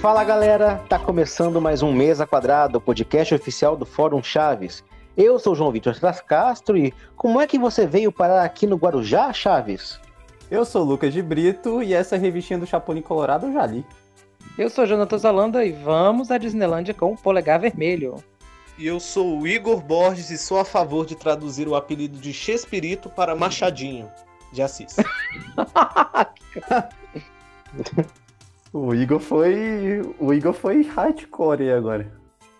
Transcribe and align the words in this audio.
Fala 0.00 0.22
galera, 0.22 0.76
tá 0.88 0.96
começando 0.96 1.60
mais 1.60 1.82
um 1.82 1.92
Mesa 1.92 2.24
Quadrada, 2.24 2.78
o 2.78 2.80
podcast 2.80 3.34
oficial 3.34 3.76
do 3.76 3.84
Fórum 3.84 4.22
Chaves. 4.22 4.84
Eu 5.16 5.40
sou 5.40 5.54
o 5.54 5.56
João 5.56 5.72
Vitor 5.72 5.98
Tras 5.98 6.20
Castro 6.20 6.78
e 6.78 6.94
como 7.16 7.40
é 7.40 7.48
que 7.48 7.58
você 7.58 7.84
veio 7.84 8.12
parar 8.12 8.44
aqui 8.44 8.64
no 8.64 8.76
Guarujá, 8.76 9.32
Chaves? 9.32 9.98
Eu 10.48 10.64
sou 10.64 10.82
o 10.82 10.84
Lucas 10.84 11.12
de 11.12 11.20
Brito 11.20 11.82
e 11.82 11.94
essa 11.94 12.16
revistinha 12.16 12.60
do 12.60 12.66
Chapolin 12.66 13.02
Colorado 13.02 13.46
eu 13.46 13.52
já 13.52 13.66
li. 13.66 13.84
Eu 14.56 14.70
sou 14.70 14.86
Jonathan 14.86 15.18
Zalanda 15.18 15.64
e 15.64 15.72
vamos 15.72 16.30
à 16.30 16.38
Disneylândia 16.38 16.94
com 16.94 17.12
o 17.12 17.18
polegar 17.18 17.58
vermelho. 17.58 18.22
E 18.78 18.86
eu 18.86 19.00
sou 19.00 19.40
o 19.40 19.48
Igor 19.48 19.80
Borges 19.80 20.30
e 20.30 20.38
sou 20.38 20.60
a 20.60 20.64
favor 20.64 21.06
de 21.06 21.16
traduzir 21.16 21.66
o 21.66 21.74
apelido 21.74 22.20
de 22.20 22.32
Chespirito 22.32 23.10
para 23.10 23.34
Machadinho 23.34 24.08
de 24.52 24.62
Assis. 24.62 24.94
o 28.72 28.94
Igor 28.94 29.20
foi. 29.20 30.02
O 30.18 30.32
Igor 30.32 30.52
foi 30.52 30.82
hardcore 30.82 31.70
agora. 31.70 32.10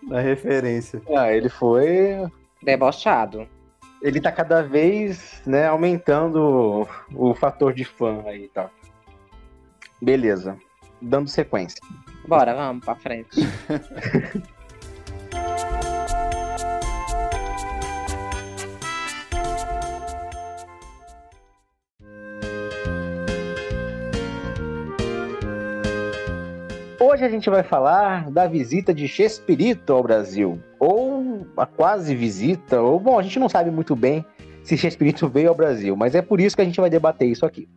Na 0.01 0.19
referência. 0.19 1.01
Ah, 1.15 1.31
ele 1.31 1.49
foi. 1.49 2.27
Debochado. 2.63 3.47
Ele 4.01 4.21
tá 4.21 4.31
cada 4.31 4.61
vez, 4.61 5.41
né, 5.45 5.67
aumentando 5.67 6.87
o, 7.13 7.29
o 7.31 7.33
fator 7.33 7.73
de 7.73 7.83
fã 7.83 8.23
aí 8.25 8.45
e 8.45 8.47
tá. 8.47 8.63
tal. 8.63 8.71
Beleza. 10.01 10.57
Dando 11.01 11.29
sequência. 11.29 11.81
Bora, 12.27 12.53
vamos 12.53 12.83
pra 12.83 12.95
frente. 12.95 13.29
Hoje 27.11 27.25
a 27.25 27.29
gente 27.29 27.49
vai 27.49 27.63
falar 27.63 28.29
da 28.29 28.45
visita 28.45 28.93
de 28.93 29.07
Chespirito 29.07 29.91
ao 29.91 30.03
Brasil, 30.03 30.61
ou 30.79 31.43
a 31.57 31.65
quase 31.65 32.13
visita, 32.13 32.79
ou 32.79 32.99
bom, 32.99 33.17
a 33.17 33.23
gente 33.23 33.39
não 33.39 33.49
sabe 33.49 33.71
muito 33.71 33.95
bem 33.95 34.23
se 34.61 34.77
Chespirito 34.77 35.27
veio 35.27 35.49
ao 35.49 35.55
Brasil, 35.55 35.95
mas 35.95 36.13
é 36.13 36.21
por 36.21 36.39
isso 36.39 36.55
que 36.55 36.61
a 36.61 36.65
gente 36.65 36.79
vai 36.79 36.87
debater 36.87 37.27
isso 37.27 37.47
aqui. 37.47 37.67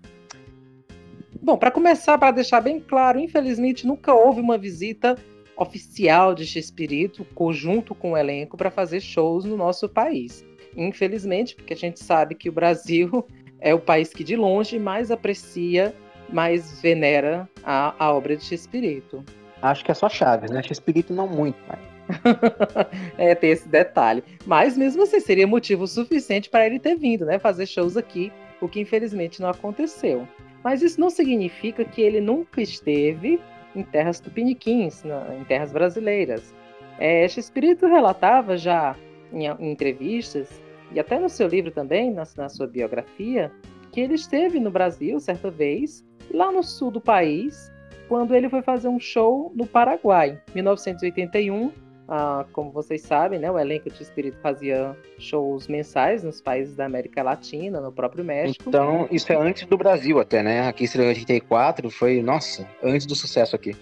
Bom, 1.41 1.57
para 1.57 1.71
começar, 1.71 2.19
para 2.19 2.31
deixar 2.31 2.61
bem 2.61 2.79
claro, 2.79 3.19
infelizmente 3.19 3.87
nunca 3.87 4.13
houve 4.13 4.39
uma 4.39 4.59
visita 4.59 5.17
oficial 5.57 6.35
de 6.35 6.45
Chespirito 6.45 7.25
conjunto 7.35 7.95
com 7.95 8.13
o 8.13 8.17
elenco 8.19 8.59
para 8.59 8.71
fazer 8.71 9.01
shows 9.01 9.47
no 9.47 9.57
nosso 9.57 9.89
país. 9.89 10.45
Infelizmente, 10.77 11.57
porque 11.57 11.73
a 11.73 11.77
gente 11.77 12.05
sabe 12.05 12.35
que 12.35 12.51
o 12.51 12.53
Brasil 12.53 13.27
é 13.59 13.73
o 13.73 13.81
país 13.81 14.11
que 14.11 14.25
de 14.25 14.37
longe 14.37 14.79
mais 14.79 15.11
aprecia 15.11 15.95
mais 16.33 16.81
venera 16.81 17.49
a, 17.63 17.95
a 17.99 18.13
obra 18.13 18.37
de 18.37 18.45
Chespirito. 18.45 19.25
Acho 19.61 19.85
que 19.85 19.91
é 19.91 19.95
só 19.95 20.09
Chaves, 20.09 20.51
né? 20.51 20.63
Chespirito 20.63 21.13
não 21.13 21.29
muito, 21.29 21.59
mas... 21.69 21.79
é, 23.17 23.35
tem 23.35 23.51
esse 23.51 23.69
detalhe. 23.69 24.25
Mas 24.45 24.77
mesmo 24.77 25.03
assim, 25.05 25.21
seria 25.21 25.47
motivo 25.47 25.87
suficiente 25.87 26.51
para 26.51 26.67
ele 26.67 26.79
ter 26.79 26.97
vindo, 26.97 27.25
né? 27.25 27.39
Fazer 27.39 27.67
shows 27.67 27.97
aqui, 27.97 28.33
o 28.61 28.69
que 28.69 28.81
infelizmente 28.81 29.41
não 29.41 29.49
aconteceu. 29.49 30.27
Mas 30.65 30.83
isso 30.83 31.01
não 31.01 31.11
significa 31.11 31.85
que 31.85 32.01
ele 32.01 32.21
nunca 32.21 32.61
esteve 32.61 33.41
em 33.75 33.83
terras 33.83 34.21
tupiniquins, 34.21 35.03
em 35.39 35.45
terras 35.45 35.73
brasileiras. 35.73 36.55
É, 36.99 37.27
Chespirito 37.29 37.87
relatava 37.87 38.57
já 38.57 38.97
em, 39.33 39.47
em, 39.47 39.73
entrevistas, 39.73 40.61
e 40.93 41.01
até 41.01 41.19
no 41.19 41.29
seu 41.29 41.49
livro 41.49 41.71
também, 41.71 42.13
na, 42.13 42.25
na 42.37 42.49
sua 42.49 42.67
biografia, 42.67 43.51
que 43.91 44.01
ele 44.01 44.15
esteve 44.15 44.61
no 44.61 44.71
Brasil 44.71 45.19
certa 45.21 45.51
vez 45.51 46.05
lá 46.31 46.51
no 46.53 46.63
sul 46.63 46.91
do 46.91 47.01
país, 47.01 47.73
quando 48.09 48.35
ele 48.35 48.49
foi 48.49 48.63
fazer 48.63 48.89
um 48.89 49.01
show 49.01 49.53
no 49.55 49.67
Paraguai, 49.67 50.41
1981. 50.55 51.73
Ah, 52.09 52.45
como 52.53 52.71
vocês 52.71 53.01
sabem, 53.01 53.39
né, 53.39 53.51
o 53.51 53.59
elenco 53.59 53.89
de 53.89 54.03
Espírito 54.03 54.37
fazia 54.43 54.95
shows 55.19 55.67
mensais 55.67 56.23
nos 56.23 56.43
países 56.43 56.77
da 56.77 56.85
América 56.85 57.23
Latina, 57.23 57.81
no 57.81 57.91
próprio 57.91 58.23
México. 58.23 58.65
Então, 58.67 59.09
isso 59.11 59.33
é 59.33 59.37
antes 59.37 59.65
do 59.67 59.79
Brasil 59.79 60.21
até, 60.21 60.43
né? 60.43 60.69
Aqui 60.69 60.85
em 60.85 61.01
84 61.01 61.89
foi, 61.91 62.21
nossa, 62.21 62.69
antes 62.83 63.07
do 63.07 63.15
sucesso 63.15 63.57
aqui. 63.57 63.75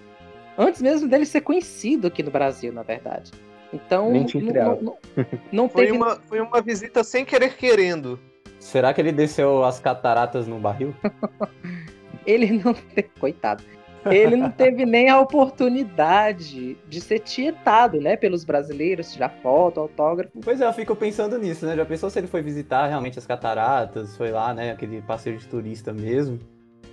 Antes 0.56 0.80
mesmo 0.80 1.08
dele 1.08 1.24
ser 1.24 1.40
conhecido 1.40 2.06
aqui 2.06 2.22
no 2.22 2.30
Brasil, 2.30 2.72
na 2.72 2.82
verdade. 2.82 3.32
Então, 3.72 4.12
Nem 4.12 4.26
não, 4.52 4.80
não, 4.80 4.98
não 5.50 5.68
foi 5.68 5.86
teve... 5.86 5.96
Uma, 5.96 6.16
foi 6.16 6.40
uma 6.40 6.60
visita 6.60 7.02
sem 7.02 7.24
querer 7.24 7.56
querendo. 7.56 8.18
Será 8.58 8.92
que 8.92 9.00
ele 9.00 9.10
desceu 9.10 9.64
as 9.64 9.80
cataratas 9.80 10.46
no 10.46 10.58
barril? 10.58 10.94
ele 12.26 12.62
não 12.62 12.74
coitado. 13.18 13.62
Ele 14.06 14.34
não 14.34 14.50
teve 14.50 14.86
nem 14.86 15.10
a 15.10 15.20
oportunidade 15.20 16.76
de 16.88 17.00
ser 17.00 17.18
tietado, 17.18 18.00
né, 18.00 18.16
pelos 18.16 18.44
brasileiros, 18.44 19.12
tirar 19.12 19.28
foto, 19.42 19.80
autógrafo. 19.80 20.40
Pois 20.42 20.60
é, 20.60 20.66
eu 20.66 20.72
fico 20.72 20.96
pensando 20.96 21.38
nisso, 21.38 21.66
né? 21.66 21.76
Já 21.76 21.84
pensou 21.84 22.08
se 22.08 22.18
ele 22.18 22.26
foi 22.26 22.40
visitar 22.40 22.86
realmente 22.86 23.18
as 23.18 23.26
cataratas, 23.26 24.16
foi 24.16 24.30
lá, 24.30 24.54
né, 24.54 24.70
aquele 24.70 25.02
passeio 25.02 25.36
de 25.36 25.46
turista 25.46 25.92
mesmo? 25.92 26.38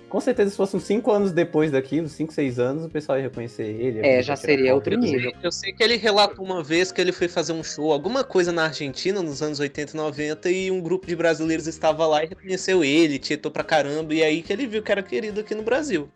Com 0.08 0.20
certeza, 0.20 0.50
se 0.50 0.56
fosse 0.56 0.74
uns 0.74 0.84
5 0.84 1.10
anos 1.10 1.32
depois 1.32 1.70
daquilo, 1.70 2.08
5, 2.08 2.32
6 2.32 2.58
anos, 2.58 2.84
o 2.86 2.88
pessoal 2.88 3.18
ia 3.18 3.24
reconhecer 3.24 3.64
ele. 3.64 4.00
É, 4.00 4.22
já 4.22 4.36
seria 4.36 4.74
outro 4.74 4.96
nível. 4.96 5.32
Eu 5.42 5.52
sei 5.52 5.70
que 5.70 5.82
ele 5.82 5.96
relatou 5.96 6.42
uma 6.42 6.62
vez 6.62 6.90
que 6.90 6.98
ele 6.98 7.12
foi 7.12 7.28
fazer 7.28 7.52
um 7.52 7.62
show, 7.62 7.92
alguma 7.92 8.24
coisa 8.24 8.50
na 8.50 8.64
Argentina, 8.64 9.22
nos 9.22 9.42
anos 9.42 9.60
80 9.60 9.92
e 9.92 9.96
90, 9.96 10.50
e 10.50 10.70
um 10.70 10.80
grupo 10.80 11.06
de 11.06 11.14
brasileiros 11.14 11.66
estava 11.66 12.06
lá 12.06 12.24
e 12.24 12.28
reconheceu 12.28 12.82
ele, 12.82 13.18
tietou 13.18 13.52
pra 13.52 13.62
caramba, 13.62 14.14
e 14.14 14.22
aí 14.22 14.42
que 14.42 14.50
ele 14.50 14.66
viu 14.66 14.82
que 14.82 14.90
era 14.90 15.02
querido 15.02 15.40
aqui 15.40 15.54
no 15.54 15.62
Brasil. 15.62 16.08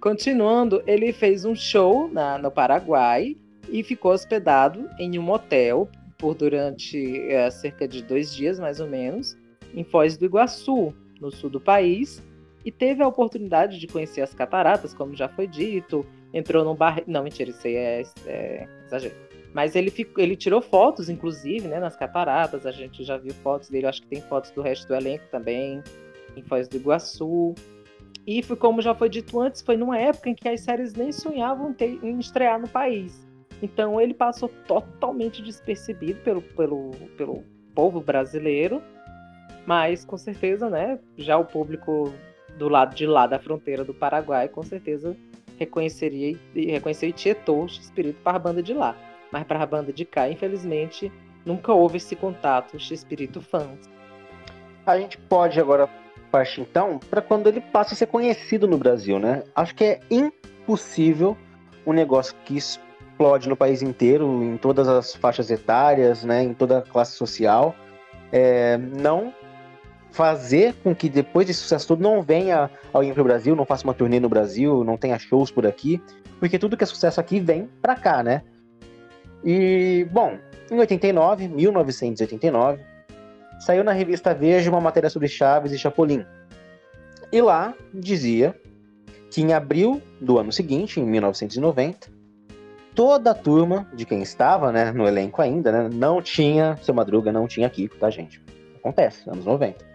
Continuando, 0.00 0.82
ele 0.86 1.12
fez 1.12 1.44
um 1.44 1.54
show 1.54 2.08
na, 2.08 2.38
no 2.38 2.50
Paraguai 2.50 3.36
e 3.68 3.82
ficou 3.82 4.12
hospedado 4.12 4.88
em 4.98 5.18
um 5.18 5.30
hotel 5.30 5.86
por 6.16 6.34
durante 6.34 7.30
é, 7.30 7.50
cerca 7.50 7.86
de 7.86 8.02
dois 8.02 8.34
dias, 8.34 8.58
mais 8.58 8.80
ou 8.80 8.88
menos, 8.88 9.36
em 9.74 9.84
Foz 9.84 10.16
do 10.16 10.24
Iguaçu, 10.24 10.94
no 11.20 11.30
sul 11.30 11.50
do 11.50 11.60
país 11.60 12.22
e 12.68 12.70
teve 12.70 13.02
a 13.02 13.08
oportunidade 13.08 13.78
de 13.78 13.86
conhecer 13.86 14.20
as 14.20 14.34
cataratas, 14.34 14.92
como 14.92 15.16
já 15.16 15.26
foi 15.26 15.46
dito. 15.46 16.04
Entrou 16.34 16.62
num 16.62 16.74
bar. 16.74 17.02
Não, 17.06 17.24
mentira, 17.24 17.48
isso 17.48 17.66
aí 17.66 17.76
é, 17.76 18.02
é 18.26 18.68
exagero. 18.84 19.14
Mas 19.54 19.74
ele, 19.74 19.90
ficou, 19.90 20.22
ele 20.22 20.36
tirou 20.36 20.60
fotos, 20.60 21.08
inclusive, 21.08 21.66
né, 21.66 21.80
nas 21.80 21.96
cataratas. 21.96 22.66
A 22.66 22.70
gente 22.70 23.02
já 23.04 23.16
viu 23.16 23.32
fotos 23.32 23.70
dele, 23.70 23.86
acho 23.86 24.02
que 24.02 24.08
tem 24.08 24.20
fotos 24.20 24.50
do 24.50 24.60
resto 24.60 24.86
do 24.86 24.94
elenco 24.94 25.24
também, 25.30 25.82
em 26.36 26.42
Foz 26.42 26.68
do 26.68 26.76
Iguaçu. 26.76 27.54
E 28.26 28.42
foi, 28.42 28.54
como 28.54 28.82
já 28.82 28.94
foi 28.94 29.08
dito 29.08 29.40
antes, 29.40 29.62
foi 29.62 29.78
numa 29.78 29.98
época 29.98 30.28
em 30.28 30.34
que 30.34 30.46
as 30.46 30.60
séries 30.60 30.92
nem 30.92 31.10
sonhavam 31.10 31.72
ter, 31.72 31.98
em 32.04 32.18
estrear 32.18 32.60
no 32.60 32.68
país. 32.68 33.26
Então 33.62 33.98
ele 33.98 34.12
passou 34.12 34.50
totalmente 34.66 35.40
despercebido 35.40 36.20
pelo, 36.20 36.42
pelo, 36.42 36.90
pelo 37.16 37.42
povo 37.74 38.02
brasileiro. 38.02 38.82
Mas 39.66 40.04
com 40.04 40.18
certeza, 40.18 40.68
né? 40.68 40.98
Já 41.16 41.38
o 41.38 41.46
público 41.46 42.12
do 42.58 42.68
lado 42.68 42.94
de 42.94 43.06
lá 43.06 43.26
da 43.26 43.38
fronteira 43.38 43.84
do 43.84 43.94
Paraguai, 43.94 44.48
com 44.48 44.62
certeza 44.62 45.16
reconheceria 45.58 46.36
e 46.54 46.66
reconheceu 46.70 47.12
tietou 47.12 47.64
o 47.64 47.66
espírito 47.66 48.20
para 48.22 48.36
a 48.36 48.40
banda 48.40 48.62
de 48.62 48.72
lá. 48.72 48.96
Mas 49.32 49.44
para 49.44 49.62
a 49.62 49.66
banda 49.66 49.92
de 49.92 50.04
cá, 50.04 50.28
infelizmente, 50.28 51.12
nunca 51.44 51.72
houve 51.72 51.96
esse 51.96 52.14
contato 52.14 52.76
espírito 52.76 53.40
fãs. 53.40 53.78
A 54.86 54.98
gente 54.98 55.18
pode 55.18 55.60
agora 55.60 55.88
partir 56.30 56.60
então 56.60 56.98
para 57.10 57.22
quando 57.22 57.46
ele 57.46 57.60
passa 57.60 57.94
a 57.94 57.96
ser 57.96 58.06
conhecido 58.06 58.66
no 58.66 58.78
Brasil, 58.78 59.18
né? 59.18 59.42
Acho 59.54 59.74
que 59.74 59.84
é 59.84 60.00
impossível 60.10 61.36
um 61.86 61.92
negócio 61.92 62.34
que 62.44 62.56
explode 62.56 63.48
no 63.48 63.56
país 63.56 63.82
inteiro, 63.82 64.42
em 64.42 64.56
todas 64.56 64.86
as 64.86 65.14
faixas 65.14 65.50
etárias, 65.50 66.22
né, 66.22 66.42
em 66.42 66.54
toda 66.54 66.78
a 66.78 66.82
classe 66.82 67.12
social, 67.12 67.74
é, 68.30 68.76
não 68.76 69.32
fazer 70.10 70.74
com 70.82 70.94
que 70.94 71.08
depois 71.08 71.46
desse 71.46 71.60
sucesso 71.60 71.88
todo 71.88 72.02
não 72.02 72.22
venha 72.22 72.70
alguém 72.92 73.12
para 73.12 73.20
o 73.20 73.24
Brasil, 73.24 73.54
não 73.54 73.64
faça 73.64 73.84
uma 73.84 73.94
turnê 73.94 74.18
no 74.18 74.28
Brasil, 74.28 74.82
não 74.84 74.96
tenha 74.96 75.18
shows 75.18 75.50
por 75.50 75.66
aqui, 75.66 76.02
porque 76.40 76.58
tudo 76.58 76.76
que 76.76 76.84
é 76.84 76.86
sucesso 76.86 77.20
aqui 77.20 77.40
vem 77.40 77.68
para 77.80 77.94
cá, 77.94 78.22
né? 78.22 78.42
E, 79.44 80.06
bom, 80.10 80.36
em 80.70 80.78
89, 80.78 81.48
1989, 81.48 82.82
saiu 83.60 83.84
na 83.84 83.92
revista 83.92 84.34
Veja 84.34 84.70
uma 84.70 84.80
matéria 84.80 85.10
sobre 85.10 85.28
Chaves 85.28 85.72
e 85.72 85.78
Chapolin. 85.78 86.24
E 87.30 87.40
lá 87.40 87.74
dizia 87.92 88.54
que 89.30 89.42
em 89.42 89.52
abril 89.52 90.02
do 90.20 90.38
ano 90.38 90.50
seguinte, 90.50 91.00
em 91.00 91.04
1990, 91.04 92.08
toda 92.94 93.30
a 93.30 93.34
turma 93.34 93.86
de 93.94 94.04
quem 94.04 94.22
estava 94.22 94.72
né, 94.72 94.90
no 94.90 95.06
elenco 95.06 95.40
ainda, 95.42 95.70
né, 95.70 95.90
não 95.92 96.22
tinha 96.22 96.76
Seu 96.82 96.94
Madruga, 96.94 97.30
não 97.30 97.46
tinha 97.46 97.68
Kiko, 97.68 97.96
tá, 97.96 98.10
gente? 98.10 98.42
Acontece, 98.76 99.28
anos 99.28 99.44
90. 99.44 99.86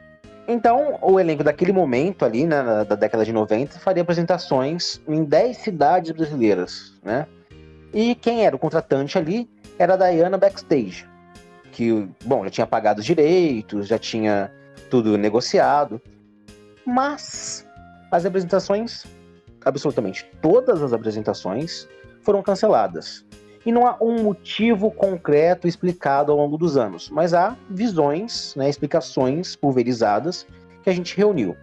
Então, 0.48 1.00
o 1.02 1.20
elenco 1.20 1.44
daquele 1.44 1.72
momento 1.72 2.26
ali, 2.26 2.46
né, 2.46 2.84
da 2.86 2.96
década 2.96 3.24
de 3.24 3.32
90, 3.32 3.80
faria 3.80 4.04
apresentações 4.04 5.02
em 5.08 5.24
10 5.24 5.58
cidades 5.58 6.12
brasileiras, 6.12 6.94
né? 7.04 7.26
E 7.94 8.16
quem 8.16 8.46
era 8.46 8.56
o 8.56 8.60
contratante 8.60 9.18
ali 9.18 9.50
era 9.80 9.94
a 9.94 10.12
Diana 10.12 10.38
Backstage, 10.38 11.08
que, 11.72 12.10
bom, 12.26 12.44
já 12.44 12.50
tinha 12.50 12.68
pagado 12.68 13.00
os 13.00 13.06
direitos, 13.06 13.88
já 13.88 13.98
tinha 13.98 14.52
tudo 14.90 15.18
negociado, 15.18 16.02
mas 16.86 17.66
as 18.12 18.26
apresentações, 18.26 19.06
absolutamente 19.64 20.30
todas 20.42 20.82
as 20.82 20.92
apresentações, 20.92 21.88
foram 22.22 22.42
canceladas. 22.42 23.26
E 23.66 23.72
não 23.72 23.88
há 23.88 23.98
um 24.02 24.22
motivo 24.22 24.92
concreto 24.92 25.68
explicado 25.68 26.32
ao 26.32 26.38
longo 26.38 26.58
dos 26.58 26.76
anos, 26.76 27.10
mas 27.10 27.34
há 27.34 27.56
visões, 27.70 28.54
né, 28.56 28.70
explicações 28.70 29.56
pulverizadas 29.56 30.46
que 30.84 30.90
a 30.90 30.94
gente 30.94 31.16
reuniu. 31.16 31.56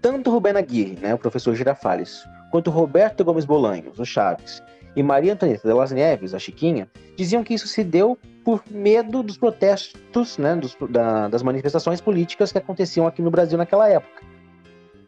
Tanto 0.00 0.30
Rubén 0.30 0.56
Aguirre, 0.56 0.98
né, 1.00 1.14
o 1.14 1.18
professor 1.18 1.54
Girafales, 1.54 2.24
quanto 2.50 2.70
Roberto 2.70 3.24
Gomes 3.24 3.44
Bolanhos, 3.44 3.98
o 3.98 4.04
Chaves, 4.04 4.62
e 4.96 5.02
Maria 5.02 5.32
Antonieta 5.32 5.66
de 5.66 5.74
las 5.74 5.90
Neves, 5.90 6.34
a 6.34 6.38
Chiquinha, 6.38 6.88
diziam 7.16 7.42
que 7.42 7.54
isso 7.54 7.66
se 7.66 7.82
deu 7.84 8.18
por 8.44 8.62
medo 8.70 9.22
dos 9.22 9.36
protestos, 9.36 10.38
né, 10.38 10.56
dos, 10.56 10.76
da, 10.90 11.28
das 11.28 11.42
manifestações 11.42 12.00
políticas 12.00 12.52
que 12.52 12.58
aconteciam 12.58 13.06
aqui 13.06 13.22
no 13.22 13.30
Brasil 13.30 13.56
naquela 13.56 13.88
época. 13.88 14.22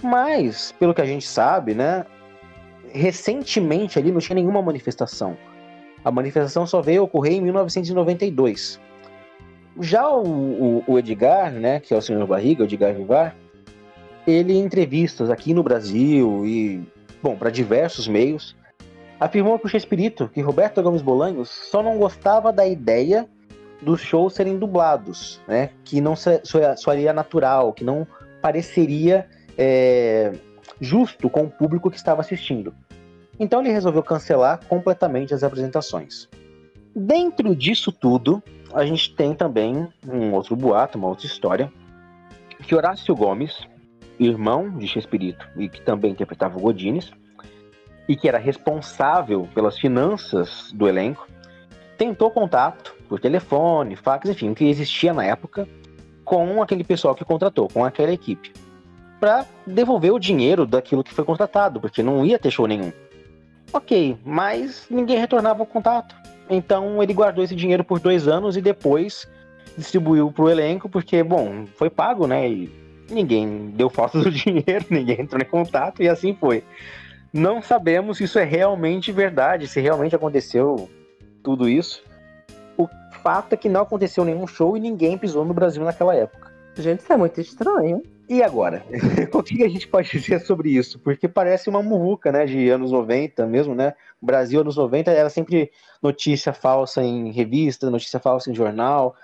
Mas, 0.03 0.73
pelo 0.73 0.95
que 0.95 1.01
a 1.01 1.07
gente 1.07 1.27
sabe, 1.27 1.75
né, 1.75 2.07
recentemente 2.93 3.99
ali 3.99 4.13
não 4.13 4.21
tinha 4.21 4.37
nenhuma 4.37 4.63
manifestação. 4.63 5.37
A 6.05 6.11
manifestação 6.11 6.67
só 6.67 6.83
veio 6.83 7.05
ocorrer 7.05 7.33
em 7.33 7.41
1992. 7.41 8.81
Já 9.81 10.09
o, 10.09 10.23
o, 10.27 10.85
o 10.87 10.99
Edgar, 10.99 11.53
né, 11.53 11.81
que 11.81 11.95
é 11.95 11.97
o 11.97 12.03
senhor 12.03 12.27
Barriga, 12.27 12.63
o 12.63 12.67
Edgar 12.67 12.95
Vivar, 12.95 13.35
ele 14.27 14.55
em 14.55 14.61
entrevistas 14.61 15.31
aqui 15.31 15.53
no 15.53 15.63
Brasil 15.63 16.47
e, 16.47 16.83
bom, 17.23 17.37
para 17.37 17.51
diversos 17.51 18.07
meios, 18.07 18.57
afirmou 19.19 19.59
que 19.59 19.67
o 19.67 19.69
Chespirito, 19.69 20.29
que 20.29 20.41
Roberto 20.41 20.83
Gomes 20.83 21.03
Bolanhos, 21.03 21.49
só 21.49 21.83
não 21.83 21.99
gostava 21.99 22.53
da 22.53 22.67
ideia 22.67 23.29
dos 23.83 24.01
shows 24.01 24.35
serem 24.35 24.59
dublados, 24.59 25.41
né? 25.47 25.71
Que 25.85 26.01
não 26.01 26.15
soaria 26.17 27.13
natural, 27.13 27.73
que 27.73 27.85
não 27.85 28.07
pareceria 28.41 29.27
é, 29.59 30.33
justo 30.81 31.29
com 31.29 31.45
o 31.45 31.51
público 31.51 31.91
que 31.91 31.97
estava 31.97 32.21
assistindo. 32.21 32.75
Então 33.39 33.61
ele 33.61 33.71
resolveu 33.71 34.03
cancelar 34.03 34.61
completamente 34.67 35.35
as 35.35 35.43
apresentações. 35.43 36.29
Dentro 36.95 37.55
disso 37.57 37.91
tudo, 37.91 38.43
a 38.73 38.85
gente 38.85 39.15
tem 39.15 39.35
também 39.35 39.89
um 40.07 40.33
outro 40.33 40.55
boato, 40.55 40.97
uma 40.97 41.09
outra 41.09 41.27
história, 41.27 41.73
que 42.63 42.75
Horácio 42.75 43.15
Gomes, 43.15 43.67
irmão 44.19 44.71
de 44.79 44.87
Chespirito 44.87 45.47
e 45.57 45.69
que 45.69 45.83
também 45.83 46.13
interpretava 46.13 46.57
o 46.57 46.61
Godines, 46.61 47.11
e 48.09 48.17
que 48.17 48.29
era 48.29 48.39
responsável 48.39 49.49
pelas 49.55 49.79
finanças 49.79 50.71
do 50.73 50.89
elenco, 50.89 51.27
tentou 51.97 52.31
contato 52.31 52.95
por 53.09 53.21
telefone, 53.21 53.97
fax, 53.97 54.29
enfim, 54.29 54.51
o 54.51 54.55
que 54.55 54.65
existia 54.65 55.13
na 55.13 55.25
época, 55.25 55.69
com 56.25 56.63
aquele 56.63 56.85
pessoal 56.85 57.15
que 57.15 57.25
contratou, 57.25 57.69
com 57.69 57.85
aquela 57.85 58.13
equipe, 58.13 58.53
para 59.21 59.47
devolver 59.67 60.13
o 60.13 60.19
dinheiro 60.19 60.67
daquilo 60.67 61.05
que 61.05 61.15
foi 61.15 61.25
contratado, 61.25 61.81
porque 61.81 62.03
não 62.03 62.25
ia 62.25 62.39
ter 62.39 62.51
show 62.51 62.67
nenhum. 62.67 62.93
Ok, 63.75 64.17
mas 64.25 64.87
ninguém 64.89 65.19
retornava 65.19 65.65
o 65.65 65.67
contato. 65.67 66.15
Então 66.49 67.03
ele 67.03 67.13
guardou 67.13 67.43
esse 67.43 67.57
dinheiro 67.57 67.83
por 67.83 67.99
dois 67.99 68.29
anos 68.29 68.57
e 68.57 68.61
depois 68.61 69.29
distribuiu 69.77 70.31
para 70.31 70.45
o 70.45 70.49
elenco, 70.49 70.89
porque, 70.89 71.25
bom, 71.25 71.67
foi 71.75 71.91
pago, 71.91 72.29
né? 72.29 72.49
E 72.49 72.73
ninguém 73.11 73.73
deu 73.75 73.91
falta 73.91 74.21
do 74.21 74.31
dinheiro, 74.33 74.87
ninguém 74.89 75.23
entrou 75.23 75.43
em 75.43 75.45
contato 75.45 76.01
e 76.05 76.09
assim 76.09 76.37
foi. 76.39 76.63
Não 77.33 77.61
sabemos 77.61 78.19
se 78.19 78.25
isso 78.25 78.39
é 78.39 78.45
realmente 78.45 79.11
verdade, 79.11 79.67
se 79.67 79.81
realmente 79.81 80.15
aconteceu 80.15 80.89
tudo 81.43 81.69
isso. 81.69 82.05
O 82.79 82.87
fato 83.25 83.55
é 83.55 83.57
que 83.57 83.69
não 83.69 83.83
aconteceu 83.83 84.25
nenhum 84.25 84.47
show 84.47 84.77
e 84.77 84.81
ninguém 84.81 85.19
pisou 85.19 85.45
no 85.45 85.53
Brasil 85.53 85.83
naquela 85.83 86.15
época. 86.15 86.53
Gente, 86.77 87.01
isso 87.01 87.13
é 87.13 87.17
muito 87.17 87.41
estranho. 87.41 88.05
E 88.29 88.43
agora? 88.43 88.85
o 89.33 89.43
que 89.43 89.63
a 89.63 89.69
gente 89.69 89.87
pode 89.87 90.11
dizer 90.11 90.41
sobre 90.41 90.71
isso? 90.71 90.99
Porque 90.99 91.29
parece 91.29 91.69
uma 91.69 91.83
muvuca, 91.83 92.33
né, 92.33 92.47
de 92.47 92.69
anos 92.71 92.91
90 92.91 93.47
mesmo, 93.47 93.75
né? 93.75 93.95
O 94.21 94.27
Brasil, 94.27 94.61
anos 94.61 94.77
90, 94.77 95.11
era 95.11 95.29
sempre 95.29 95.71
notícia 96.03 96.53
falsa 96.53 97.03
em 97.03 97.31
revista, 97.33 97.91
notícia 97.91 98.19
falsa 98.19 98.51
em 98.51 98.55
jornal, 98.55 99.15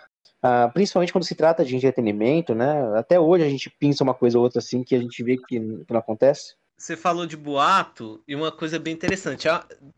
uh, 0.44 0.70
principalmente 0.72 1.12
quando 1.12 1.24
se 1.24 1.34
trata 1.34 1.64
de 1.64 1.74
entretenimento, 1.74 2.54
né? 2.54 2.98
Até 2.98 3.18
hoje 3.18 3.44
a 3.44 3.48
gente 3.48 3.70
pinça 3.70 4.04
uma 4.04 4.14
coisa 4.14 4.36
ou 4.36 4.44
outra 4.44 4.58
assim 4.58 4.82
que 4.82 4.94
a 4.94 5.00
gente 5.00 5.22
vê 5.22 5.36
que 5.36 5.58
não 5.58 5.98
acontece. 5.98 6.54
Você 6.76 6.96
falou 6.96 7.26
de 7.26 7.36
boato 7.36 8.22
e 8.26 8.34
uma 8.34 8.50
coisa 8.50 8.78
bem 8.78 8.94
interessante. 8.94 9.46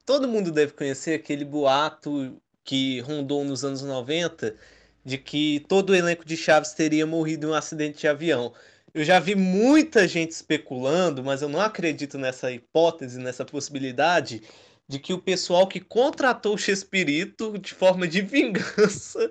Todo 0.04 0.26
mundo 0.26 0.50
deve 0.50 0.72
conhecer 0.72 1.14
aquele 1.14 1.44
boato 1.44 2.36
que 2.64 3.00
rondou 3.00 3.44
nos 3.44 3.64
anos 3.64 3.82
90 3.82 4.56
de 5.04 5.18
que 5.18 5.64
todo 5.68 5.90
o 5.90 5.94
elenco 5.94 6.24
de 6.24 6.36
Chaves 6.36 6.72
teria 6.72 7.06
morrido 7.06 7.46
em 7.46 7.50
um 7.50 7.54
acidente 7.54 8.00
de 8.00 8.08
avião. 8.08 8.52
Eu 8.94 9.04
já 9.04 9.18
vi 9.18 9.34
muita 9.34 10.06
gente 10.06 10.32
especulando, 10.32 11.24
mas 11.24 11.40
eu 11.40 11.48
não 11.48 11.60
acredito 11.60 12.18
nessa 12.18 12.52
hipótese, 12.52 13.18
nessa 13.18 13.44
possibilidade 13.44 14.42
de 14.86 14.98
que 14.98 15.14
o 15.14 15.18
pessoal 15.18 15.66
que 15.66 15.80
contratou 15.80 16.54
o 16.54 16.58
Chespirito 16.58 17.58
de 17.58 17.72
forma 17.72 18.06
de 18.06 18.20
vingança 18.22 19.30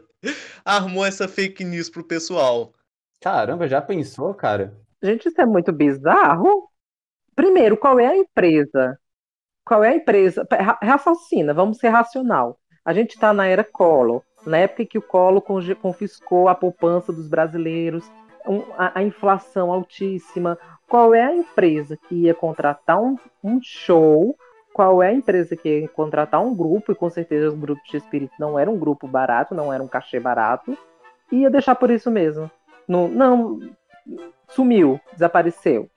armou 0.66 1.06
essa 1.06 1.28
fake 1.28 1.64
news 1.64 1.90
pro 1.90 2.04
pessoal. 2.04 2.74
Caramba, 3.22 3.68
já 3.68 3.80
pensou, 3.80 4.34
cara? 4.34 4.76
Gente, 5.04 5.28
isso 5.28 5.40
é 5.40 5.46
muito 5.46 5.72
bizarro. 5.72 6.70
Primeiro, 7.36 7.78
qual 7.78 8.00
é 8.00 8.08
a 8.08 8.18
empresa? 8.18 9.00
Qual 9.64 9.84
é 9.84 9.90
a 9.90 9.96
empresa? 9.96 10.48
Raciocina, 10.82 11.54
vamos 11.54 11.78
ser 11.78 11.90
racional. 11.90 12.60
A 12.84 12.94
gente 12.94 13.12
está 13.12 13.32
na 13.32 13.46
era 13.46 13.64
Collor, 13.64 14.24
na 14.46 14.58
época 14.58 14.82
em 14.82 14.88
que 14.88 14.98
o 14.98 15.02
Collor 15.04 15.44
confiscou 15.80 16.48
a 16.48 16.56
poupança 16.56 17.14
dos 17.14 17.28
brasileiros, 17.28 18.10
a, 18.78 19.00
a, 19.00 19.04
inflação 19.04 19.72
altíssima. 19.72 20.58
Qual 20.88 21.14
é 21.14 21.24
a 21.24 21.36
empresa 21.36 21.98
que 22.08 22.16
ia 22.16 22.34
contratar 22.34 23.02
um, 23.02 23.18
um, 23.44 23.60
show? 23.62 24.36
Qual 24.74 25.02
é 25.02 25.10
a 25.10 25.14
empresa 25.14 25.56
que 25.56 25.82
ia 25.82 25.88
contratar 25.88 26.44
um 26.44 26.56
grupo? 26.56 26.92
E 26.92 26.96
com 26.96 27.10
certeza 27.10 27.50
o 27.50 27.58
grupo 27.58 27.82
de 27.90 27.98
espírito 27.98 28.34
não 28.40 28.58
era 28.58 28.70
um 28.70 28.78
grupo 28.78 29.08
barato, 29.08 29.56
não 29.56 29.72
era 29.72 29.84
um 29.84 29.88
cachê 29.88 30.20
barato. 30.20 30.78
E 31.32 31.38
ia 31.38 31.50
deixar 31.50 31.76
por 31.76 31.90
isso 31.90 32.12
mesmo. 32.12 32.50
Não, 32.88 33.08
não 33.08 33.60
sumiu, 34.50 35.00
desapareceu. 35.14 35.90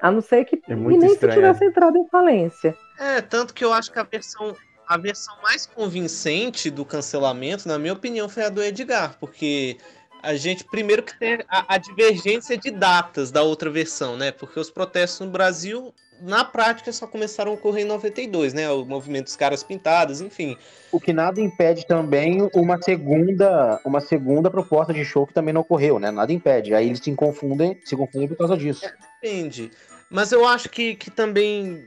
A 0.00 0.10
não 0.10 0.20
ser 0.20 0.44
que 0.44 0.56
é 0.56 0.72
e 0.72 0.74
nem 0.74 1.12
estranho. 1.12 1.16
se 1.16 1.38
tivesse 1.38 1.64
entrado 1.64 1.96
em 1.96 2.08
falência. 2.08 2.76
É, 2.98 3.20
tanto 3.20 3.54
que 3.54 3.64
eu 3.64 3.72
acho 3.72 3.92
que 3.92 3.98
a 4.00 4.02
versão, 4.02 4.56
a 4.88 4.96
versão 4.96 5.34
mais 5.42 5.64
convincente 5.64 6.70
do 6.70 6.84
cancelamento, 6.84 7.68
na 7.68 7.78
minha 7.78 7.92
opinião, 7.92 8.28
foi 8.28 8.44
a 8.44 8.48
do 8.48 8.60
Edgar, 8.60 9.16
porque 9.20 9.78
a 10.22 10.34
gente, 10.36 10.64
primeiro 10.64 11.02
que 11.02 11.18
tem 11.18 11.40
a, 11.48 11.74
a 11.74 11.78
divergência 11.78 12.56
de 12.56 12.70
datas 12.70 13.30
da 13.30 13.42
outra 13.42 13.68
versão, 13.68 14.16
né? 14.16 14.30
Porque 14.30 14.58
os 14.60 14.70
protestos 14.70 15.26
no 15.26 15.32
Brasil 15.32 15.92
na 16.22 16.44
prática 16.44 16.92
só 16.92 17.06
começaram 17.06 17.50
a 17.50 17.54
ocorrer 17.54 17.84
em 17.84 17.88
92, 17.88 18.54
né? 18.54 18.70
O 18.70 18.84
movimento 18.84 19.24
dos 19.24 19.36
caras 19.36 19.62
pintados, 19.62 20.20
enfim. 20.20 20.56
O 20.92 21.00
que 21.00 21.12
nada 21.12 21.40
impede 21.40 21.84
também 21.86 22.48
uma 22.54 22.80
segunda, 22.80 23.80
uma 23.84 24.00
segunda 24.00 24.48
proposta 24.48 24.94
de 24.94 25.04
show 25.04 25.26
que 25.26 25.34
também 25.34 25.52
não 25.52 25.62
ocorreu, 25.62 25.98
né? 25.98 26.10
Nada 26.10 26.32
impede. 26.32 26.74
Aí 26.74 26.86
eles 26.86 27.00
se 27.00 27.12
confundem, 27.14 27.78
se 27.84 27.96
confundem 27.96 28.28
por 28.28 28.38
causa 28.38 28.56
disso. 28.56 28.84
É, 28.86 28.94
depende. 29.20 29.70
Mas 30.08 30.30
eu 30.30 30.46
acho 30.46 30.68
que, 30.68 30.94
que 30.94 31.10
também 31.10 31.84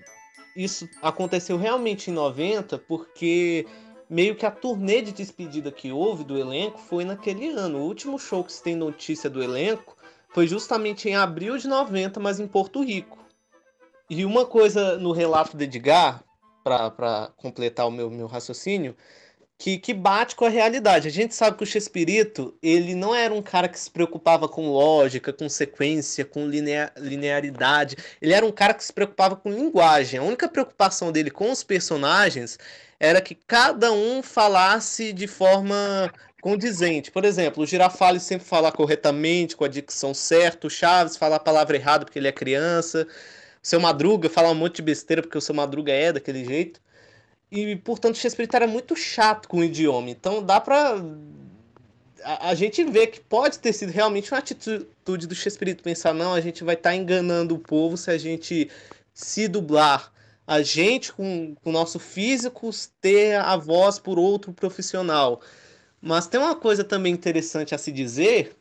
isso 0.55 0.89
aconteceu 1.01 1.57
realmente 1.57 2.11
em 2.11 2.13
90, 2.13 2.77
porque 2.79 3.65
meio 4.09 4.35
que 4.35 4.45
a 4.45 4.51
turnê 4.51 5.01
de 5.01 5.11
despedida 5.11 5.71
que 5.71 5.91
houve 5.91 6.23
do 6.23 6.37
elenco 6.37 6.77
foi 6.77 7.03
naquele 7.03 7.47
ano. 7.49 7.79
O 7.79 7.85
último 7.85 8.19
show 8.19 8.43
que 8.43 8.53
se 8.53 8.63
tem 8.63 8.75
notícia 8.75 9.29
do 9.29 9.43
elenco 9.43 9.95
foi 10.33 10.47
justamente 10.47 11.07
em 11.09 11.15
abril 11.15 11.57
de 11.57 11.67
90, 11.67 12.19
mas 12.19 12.39
em 12.39 12.47
Porto 12.47 12.83
Rico. 12.83 13.17
E 14.09 14.23
uma 14.25 14.45
coisa 14.45 14.97
no 14.97 15.11
relato 15.11 15.57
de 15.57 15.63
Edgar, 15.63 16.23
para 16.63 17.31
completar 17.37 17.87
o 17.87 17.91
meu, 17.91 18.09
meu 18.09 18.27
raciocínio, 18.27 18.95
que, 19.57 19.77
que 19.77 19.93
bate 19.93 20.35
com 20.35 20.45
a 20.45 20.49
realidade. 20.49 21.07
A 21.07 21.11
gente 21.11 21.33
sabe 21.33 21.57
que 21.57 21.63
o 21.63 21.67
Chespirito, 21.67 22.57
ele 22.61 22.93
não 22.93 23.15
era 23.15 23.33
um 23.33 23.41
cara 23.41 23.67
que 23.69 23.79
se 23.79 23.89
preocupava 23.89 24.47
com 24.47 24.69
lógica, 24.69 25.31
com 25.31 25.47
sequência, 25.47 26.25
com 26.25 26.47
linear, 26.47 26.91
linearidade. 26.97 27.95
Ele 28.21 28.33
era 28.33 28.45
um 28.45 28.51
cara 28.51 28.73
que 28.73 28.83
se 28.83 28.91
preocupava 28.91 29.35
com 29.35 29.49
linguagem. 29.49 30.19
A 30.19 30.23
única 30.23 30.49
preocupação 30.49 31.11
dele 31.11 31.31
com 31.31 31.51
os 31.51 31.63
personagens 31.63 32.59
era 32.99 33.21
que 33.21 33.35
cada 33.35 33.91
um 33.91 34.21
falasse 34.21 35.13
de 35.13 35.27
forma 35.27 36.11
condizente. 36.41 37.09
Por 37.11 37.25
exemplo, 37.25 37.63
o 37.63 37.65
Girafales 37.65 38.23
sempre 38.23 38.45
falar 38.45 38.71
corretamente, 38.71 39.55
com 39.55 39.63
a 39.63 39.67
dicção 39.67 40.13
certa, 40.13 40.67
o 40.67 40.69
Chaves 40.69 41.17
falar 41.17 41.37
a 41.37 41.39
palavra 41.39 41.75
errada 41.75 42.05
porque 42.05 42.19
ele 42.19 42.27
é 42.27 42.31
criança, 42.31 43.07
o 43.63 43.67
seu 43.67 43.79
Madruga 43.79 44.29
falar 44.29 44.51
um 44.51 44.55
monte 44.55 44.75
de 44.75 44.81
besteira 44.83 45.21
porque 45.23 45.37
o 45.37 45.41
seu 45.41 45.55
Madruga 45.55 45.91
é 45.91 46.13
daquele 46.13 46.45
jeito. 46.45 46.79
E, 47.55 47.75
portanto, 47.77 48.17
Shakespeare 48.17 48.49
era 48.51 48.67
muito 48.67 48.95
chato 48.97 49.47
com 49.47 49.59
o 49.59 49.63
idioma. 49.63 50.09
Então 50.09 50.43
dá 50.43 50.59
pra. 50.59 51.01
A, 52.41 52.53
gente 52.53 52.83
vê 52.83 53.07
que 53.07 53.19
pode 53.19 53.59
ter 53.59 53.71
sido 53.71 53.91
realmente 53.91 54.31
uma 54.31 54.39
atitude 54.39 55.27
do 55.27 55.35
Shakespeare 55.35 55.75
pensar, 55.75 56.13
não, 56.13 56.33
a 56.33 56.41
gente 56.41 56.63
vai 56.63 56.75
estar 56.75 56.89
tá 56.89 56.95
enganando 56.95 57.55
o 57.55 57.59
povo 57.59 57.95
se 57.95 58.11
a 58.11 58.17
gente 58.17 58.69
se 59.13 59.47
dublar. 59.47 60.11
A 60.45 60.61
gente, 60.61 61.13
com 61.13 61.55
o 61.63 61.71
nosso 61.71 61.97
físico, 61.97 62.69
ter 62.99 63.35
a 63.35 63.55
voz 63.55 63.97
por 63.97 64.19
outro 64.19 64.51
profissional. 64.51 65.41
Mas 66.01 66.27
tem 66.27 66.39
uma 66.39 66.55
coisa 66.55 66.83
também 66.83 67.13
interessante 67.13 67.73
a 67.73 67.77
se 67.77 67.91
dizer, 67.91 68.55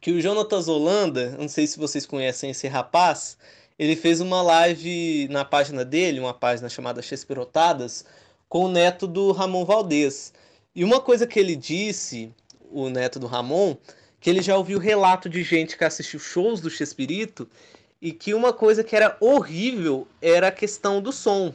que 0.00 0.12
o 0.12 0.20
Jonatas 0.20 0.68
Holanda, 0.68 1.36
não 1.38 1.48
sei 1.48 1.66
se 1.66 1.78
vocês 1.78 2.06
conhecem 2.06 2.50
esse 2.50 2.68
rapaz, 2.68 3.36
ele 3.78 3.96
fez 3.96 4.20
uma 4.20 4.40
live 4.42 5.28
na 5.28 5.44
página 5.44 5.84
dele, 5.84 6.20
uma 6.20 6.34
página 6.34 6.68
chamada 6.68 7.02
Chesperotadas, 7.02 8.04
com 8.48 8.66
o 8.66 8.68
neto 8.68 9.06
do 9.06 9.32
Ramon 9.32 9.64
Valdez. 9.64 10.32
E 10.74 10.84
uma 10.84 11.00
coisa 11.00 11.26
que 11.26 11.38
ele 11.38 11.56
disse, 11.56 12.32
o 12.70 12.88
neto 12.88 13.18
do 13.18 13.26
Ramon, 13.26 13.76
que 14.20 14.30
ele 14.30 14.42
já 14.42 14.56
ouviu 14.56 14.78
relato 14.78 15.28
de 15.28 15.42
gente 15.42 15.76
que 15.76 15.84
assistiu 15.84 16.18
shows 16.18 16.60
do 16.60 16.70
Chespirito 16.70 17.48
e 18.00 18.12
que 18.12 18.32
uma 18.32 18.52
coisa 18.52 18.84
que 18.84 18.94
era 18.94 19.16
horrível 19.20 20.06
era 20.20 20.48
a 20.48 20.52
questão 20.52 21.00
do 21.00 21.12
som. 21.12 21.52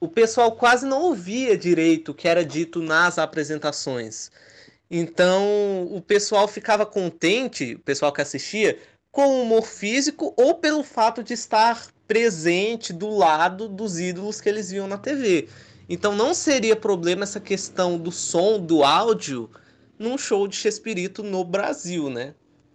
O 0.00 0.08
pessoal 0.08 0.52
quase 0.52 0.86
não 0.86 1.02
ouvia 1.02 1.56
direito 1.56 2.12
o 2.12 2.14
que 2.14 2.26
era 2.26 2.44
dito 2.44 2.80
nas 2.80 3.18
apresentações. 3.18 4.30
Então 4.90 5.86
o 5.92 6.00
pessoal 6.00 6.48
ficava 6.48 6.86
contente, 6.86 7.74
o 7.74 7.78
pessoal 7.80 8.12
que 8.12 8.22
assistia, 8.22 8.78
com 9.10 9.26
o 9.26 9.42
humor 9.42 9.66
físico 9.66 10.34
ou 10.36 10.54
pelo 10.54 10.82
fato 10.82 11.22
de 11.22 11.32
estar 11.32 11.88
presente 12.06 12.92
do 12.92 13.08
lado 13.08 13.68
dos 13.68 13.98
ídolos 13.98 14.40
que 14.40 14.48
eles 14.48 14.70
viam 14.70 14.86
na 14.86 14.98
TV. 14.98 15.48
Então 15.88 16.14
não 16.14 16.32
seria 16.34 16.76
problema 16.76 17.24
essa 17.24 17.40
questão 17.40 17.98
do 17.98 18.12
som, 18.12 18.58
do 18.58 18.84
áudio, 18.84 19.50
num 19.98 20.16
show 20.16 20.46
de 20.46 20.56
Chespirito 20.56 21.22
no 21.22 21.44
Brasil, 21.44 22.08
né? 22.08 22.34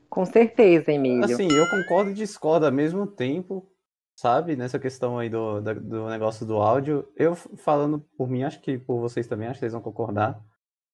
Com 0.10 0.25
certeza, 0.25 0.92
Emílio. 0.92 1.25
Assim, 1.25 1.48
eu 1.51 1.70
concordo 1.70 2.12
e 2.12 2.13
discordo 2.13 2.65
ao 2.65 2.72
mesmo 2.72 3.08
tempo, 3.08 3.68
sabe? 4.15 4.56
Nessa 4.56 4.80
questão 4.80 5.18
aí 5.18 5.30
do, 5.30 5.60
do 5.60 6.10
negócio 6.10 6.46
do 6.46 6.56
áudio. 6.56 7.08
Eu 7.15 7.36
falando 7.36 8.06
por 8.18 8.30
mim, 8.30 8.44
acho 8.44 8.62
que 8.62 8.77
por 8.77 9.00
vocês 9.00 9.27
também, 9.27 9.48
acho 9.48 9.56
que 9.56 9.60
vocês 9.62 9.74
vão 9.74 9.82
concordar. 9.82 10.39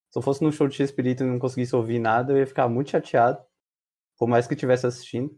Se 0.09 0.17
eu 0.17 0.21
fosse 0.21 0.43
num 0.43 0.51
show 0.51 0.67
de 0.67 0.81
Espírito 0.81 1.23
e 1.23 1.27
não 1.27 1.39
conseguisse 1.39 1.75
ouvir 1.75 1.99
nada, 1.99 2.33
eu 2.33 2.37
ia 2.37 2.47
ficar 2.47 2.67
muito 2.67 2.91
chateado. 2.91 3.39
Por 4.21 4.29
mais 4.29 4.45
que 4.45 4.53
estivesse 4.53 4.85
assistindo. 4.85 5.31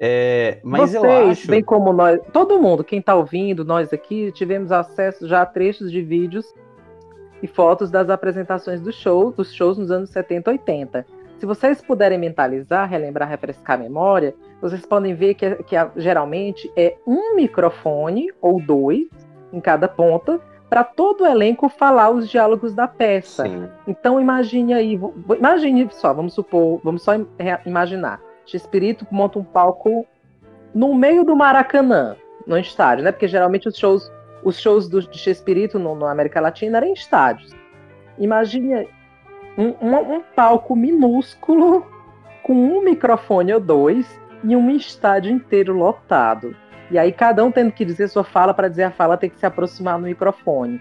É, 0.00 0.60
mas 0.62 0.92
Vocês, 0.92 1.02
eu 1.02 1.10
acho. 1.30 1.48
bem 1.48 1.60
como 1.60 1.92
nós, 1.92 2.20
todo 2.32 2.62
mundo, 2.62 2.84
quem 2.84 3.00
está 3.00 3.16
ouvindo, 3.16 3.64
nós 3.64 3.92
aqui, 3.92 4.30
tivemos 4.30 4.70
acesso 4.70 5.26
já 5.26 5.42
a 5.42 5.46
trechos 5.46 5.90
de 5.90 6.00
vídeos 6.00 6.46
e 7.42 7.48
fotos 7.48 7.90
das 7.90 8.08
apresentações 8.08 8.80
do 8.80 8.92
show, 8.92 9.32
dos 9.32 9.52
shows 9.52 9.76
nos 9.76 9.90
anos 9.90 10.10
70 10.10 10.50
e 10.50 10.52
80. 10.52 11.06
Se 11.40 11.44
vocês 11.44 11.82
puderem 11.82 12.16
mentalizar, 12.16 12.88
relembrar, 12.88 13.28
refrescar 13.28 13.76
a 13.76 13.82
memória, 13.82 14.36
vocês 14.60 14.86
podem 14.86 15.16
ver 15.16 15.34
que, 15.34 15.56
que 15.64 15.74
geralmente 15.96 16.70
é 16.76 16.96
um 17.04 17.34
microfone 17.34 18.28
ou 18.40 18.62
dois 18.62 19.08
em 19.52 19.60
cada 19.60 19.88
ponta 19.88 20.40
para 20.72 20.84
todo 20.84 21.24
o 21.24 21.26
elenco 21.26 21.68
falar 21.68 22.08
os 22.08 22.30
diálogos 22.30 22.72
da 22.72 22.88
peça. 22.88 23.44
Sim. 23.44 23.68
Então 23.86 24.18
imagine 24.18 24.72
aí, 24.72 24.98
imagine 25.38 25.86
só, 25.90 26.14
vamos 26.14 26.32
supor, 26.32 26.80
vamos 26.82 27.02
só 27.02 27.12
imaginar. 27.66 28.18
Espírito 28.50 29.06
monta 29.10 29.38
um 29.38 29.44
palco 29.44 30.06
no 30.74 30.94
meio 30.94 31.24
do 31.24 31.36
Maracanã, 31.36 32.16
no 32.46 32.56
estádio, 32.56 33.04
né? 33.04 33.12
Porque 33.12 33.28
geralmente 33.28 33.68
os 33.68 33.76
shows, 33.76 34.10
os 34.42 34.58
shows 34.58 34.88
do, 34.88 35.02
de 35.02 35.30
Espírito 35.30 35.78
no, 35.78 35.94
no 35.94 36.06
América 36.06 36.40
Latina 36.40 36.78
eram 36.78 36.88
em 36.88 36.94
estádios. 36.94 37.54
Imagine 38.18 38.88
um, 39.58 39.74
um, 39.78 39.94
um 39.94 40.22
palco 40.34 40.74
minúsculo 40.74 41.86
com 42.42 42.54
um 42.54 42.82
microfone 42.82 43.52
ou 43.52 43.60
dois 43.60 44.18
e 44.42 44.56
um 44.56 44.70
estádio 44.70 45.32
inteiro 45.32 45.74
lotado. 45.76 46.56
E 46.92 46.98
aí 46.98 47.10
cada 47.10 47.42
um 47.44 47.50
tendo 47.50 47.72
que 47.72 47.84
dizer 47.84 48.06
sua 48.08 48.22
fala 48.22 48.52
para 48.52 48.68
dizer 48.68 48.84
a 48.84 48.90
fala 48.90 49.16
tem 49.16 49.30
que 49.30 49.38
se 49.38 49.46
aproximar 49.46 49.98
no 49.98 50.04
microfone. 50.06 50.80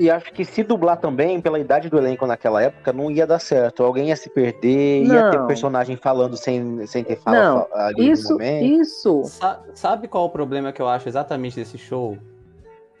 E 0.00 0.10
acho 0.10 0.32
que 0.32 0.44
se 0.44 0.64
dublar 0.64 0.96
também, 0.96 1.40
pela 1.40 1.56
idade 1.60 1.88
do 1.88 1.96
elenco 1.96 2.26
naquela 2.26 2.60
época, 2.60 2.92
não 2.92 3.08
ia 3.12 3.24
dar 3.24 3.38
certo. 3.38 3.84
Alguém 3.84 4.08
ia 4.08 4.16
se 4.16 4.28
perder, 4.28 5.06
Não. 5.06 5.14
ia 5.14 5.30
ter 5.30 5.46
personagem 5.46 5.94
falando 5.96 6.36
sem, 6.36 6.84
sem 6.88 7.04
ter 7.04 7.14
fala 7.16 7.40
Não, 7.40 7.68
ali 7.72 8.04
no 8.06 8.12
Isso, 8.12 8.32
momento. 8.32 8.64
isso. 8.64 9.22
Sa- 9.26 9.62
Sabe 9.72 10.08
qual 10.08 10.24
o 10.24 10.30
problema 10.30 10.72
que 10.72 10.82
eu 10.82 10.88
acho 10.88 11.08
exatamente 11.08 11.54
desse 11.54 11.78
show? 11.78 12.18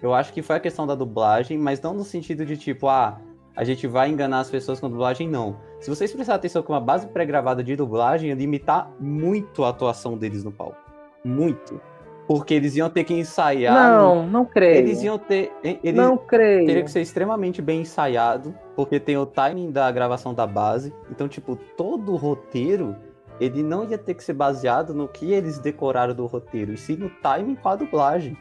Eu 0.00 0.14
acho 0.14 0.32
que 0.32 0.40
foi 0.40 0.54
a 0.54 0.60
questão 0.60 0.86
da 0.86 0.94
dublagem, 0.94 1.58
mas 1.58 1.80
não 1.82 1.92
no 1.94 2.04
sentido 2.04 2.46
de 2.46 2.56
tipo, 2.56 2.86
ah, 2.86 3.18
a 3.56 3.64
gente 3.64 3.88
vai 3.88 4.08
enganar 4.08 4.38
as 4.38 4.50
pessoas 4.50 4.78
com 4.78 4.88
dublagem, 4.88 5.28
não. 5.28 5.56
Se 5.80 5.90
vocês 5.90 6.12
prestarem 6.12 6.36
atenção 6.38 6.62
com 6.62 6.72
uma 6.74 6.80
base 6.80 7.08
pré-gravada 7.08 7.64
de 7.64 7.74
dublagem, 7.74 8.28
ia 8.28 8.36
limitar 8.36 8.88
muito 9.00 9.64
a 9.64 9.70
atuação 9.70 10.16
deles 10.16 10.44
no 10.44 10.52
palco. 10.52 10.76
Muito. 11.24 11.80
Porque 12.26 12.54
eles 12.54 12.74
iam 12.74 12.88
ter 12.88 13.04
que 13.04 13.12
ensaiar. 13.12 13.74
Não, 13.74 14.26
não 14.26 14.44
creio. 14.44 14.76
Eles 14.76 15.02
iam 15.02 15.18
ter. 15.18 15.52
Eles 15.62 15.94
não 15.94 16.16
creio. 16.16 16.66
teria 16.66 16.82
que 16.82 16.90
ser 16.90 17.02
extremamente 17.02 17.60
bem 17.60 17.82
ensaiado, 17.82 18.54
porque 18.74 18.98
tem 18.98 19.16
o 19.16 19.26
timing 19.26 19.70
da 19.70 19.90
gravação 19.90 20.32
da 20.32 20.46
base. 20.46 20.92
Então, 21.10 21.28
tipo, 21.28 21.54
todo 21.76 22.12
o 22.12 22.16
roteiro, 22.16 22.96
ele 23.38 23.62
não 23.62 23.84
ia 23.84 23.98
ter 23.98 24.14
que 24.14 24.24
ser 24.24 24.32
baseado 24.32 24.94
no 24.94 25.06
que 25.06 25.32
eles 25.32 25.58
decoraram 25.58 26.14
do 26.14 26.24
roteiro, 26.26 26.72
e 26.72 26.78
sim 26.78 26.96
no 26.96 27.10
timing 27.10 27.56
com 27.56 27.68
a 27.68 27.76
dublagem. 27.76 28.36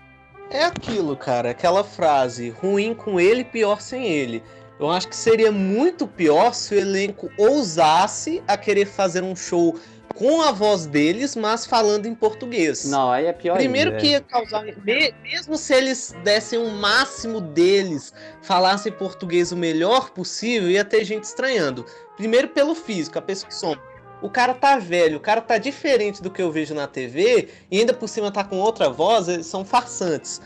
É 0.50 0.64
aquilo, 0.66 1.18
cara, 1.18 1.50
aquela 1.50 1.84
frase, 1.84 2.50
ruim 2.50 2.94
com 2.94 3.20
ele, 3.20 3.44
pior 3.44 3.82
sem 3.82 4.06
ele. 4.06 4.44
Eu 4.80 4.90
acho 4.90 5.08
que 5.08 5.16
seria 5.16 5.52
muito 5.52 6.08
pior 6.08 6.54
se 6.54 6.76
o 6.76 6.80
elenco 6.80 7.30
ousasse 7.38 8.44
a 8.48 8.58
querer 8.58 8.86
fazer 8.86 9.24
um 9.24 9.36
show 9.36 9.76
com 10.16 10.42
a 10.42 10.52
voz 10.52 10.86
deles, 10.86 11.36
mas 11.36 11.66
falando 11.66 12.06
em 12.06 12.14
português. 12.14 12.86
Não, 12.86 13.12
aí 13.12 13.26
é 13.26 13.34
pior 13.34 13.56
Primeiro 13.58 13.92
ainda, 13.92 14.02
que 14.02 14.08
é. 14.08 14.12
ia 14.12 14.22
causar, 14.22 14.64
me- 14.64 15.14
mesmo 15.24 15.58
se 15.58 15.74
eles 15.74 16.16
dessem 16.24 16.60
o 16.60 16.70
máximo 16.70 17.42
deles, 17.42 18.14
falassem 18.42 18.92
português 18.92 19.52
o 19.52 19.58
melhor 19.58 20.12
possível, 20.12 20.70
ia 20.70 20.86
ter 20.86 21.04
gente 21.04 21.24
estranhando. 21.24 21.86
Primeiro 22.16 22.50
pelo 22.50 22.76
físico, 22.76 23.18
a 23.18 23.22
pessoa 23.22 23.48
que 23.50 23.56
soma. 23.56 23.82
O 24.22 24.30
cara 24.30 24.54
tá 24.54 24.78
velho, 24.78 25.18
o 25.18 25.20
cara 25.20 25.42
tá 25.42 25.58
diferente 25.58 26.22
do 26.22 26.32
que 26.32 26.42
eu 26.42 26.50
vejo 26.52 26.74
na 26.74 26.88
TV, 26.88 27.50
e 27.70 27.80
ainda 27.80 27.94
por 27.94 28.08
cima 28.08 28.32
tá 28.32 28.42
com 28.44 28.58
outra 28.58 28.90
voz, 28.90 29.28
eles 29.28 29.48
são 29.48 29.66
farsantes. 29.66 30.40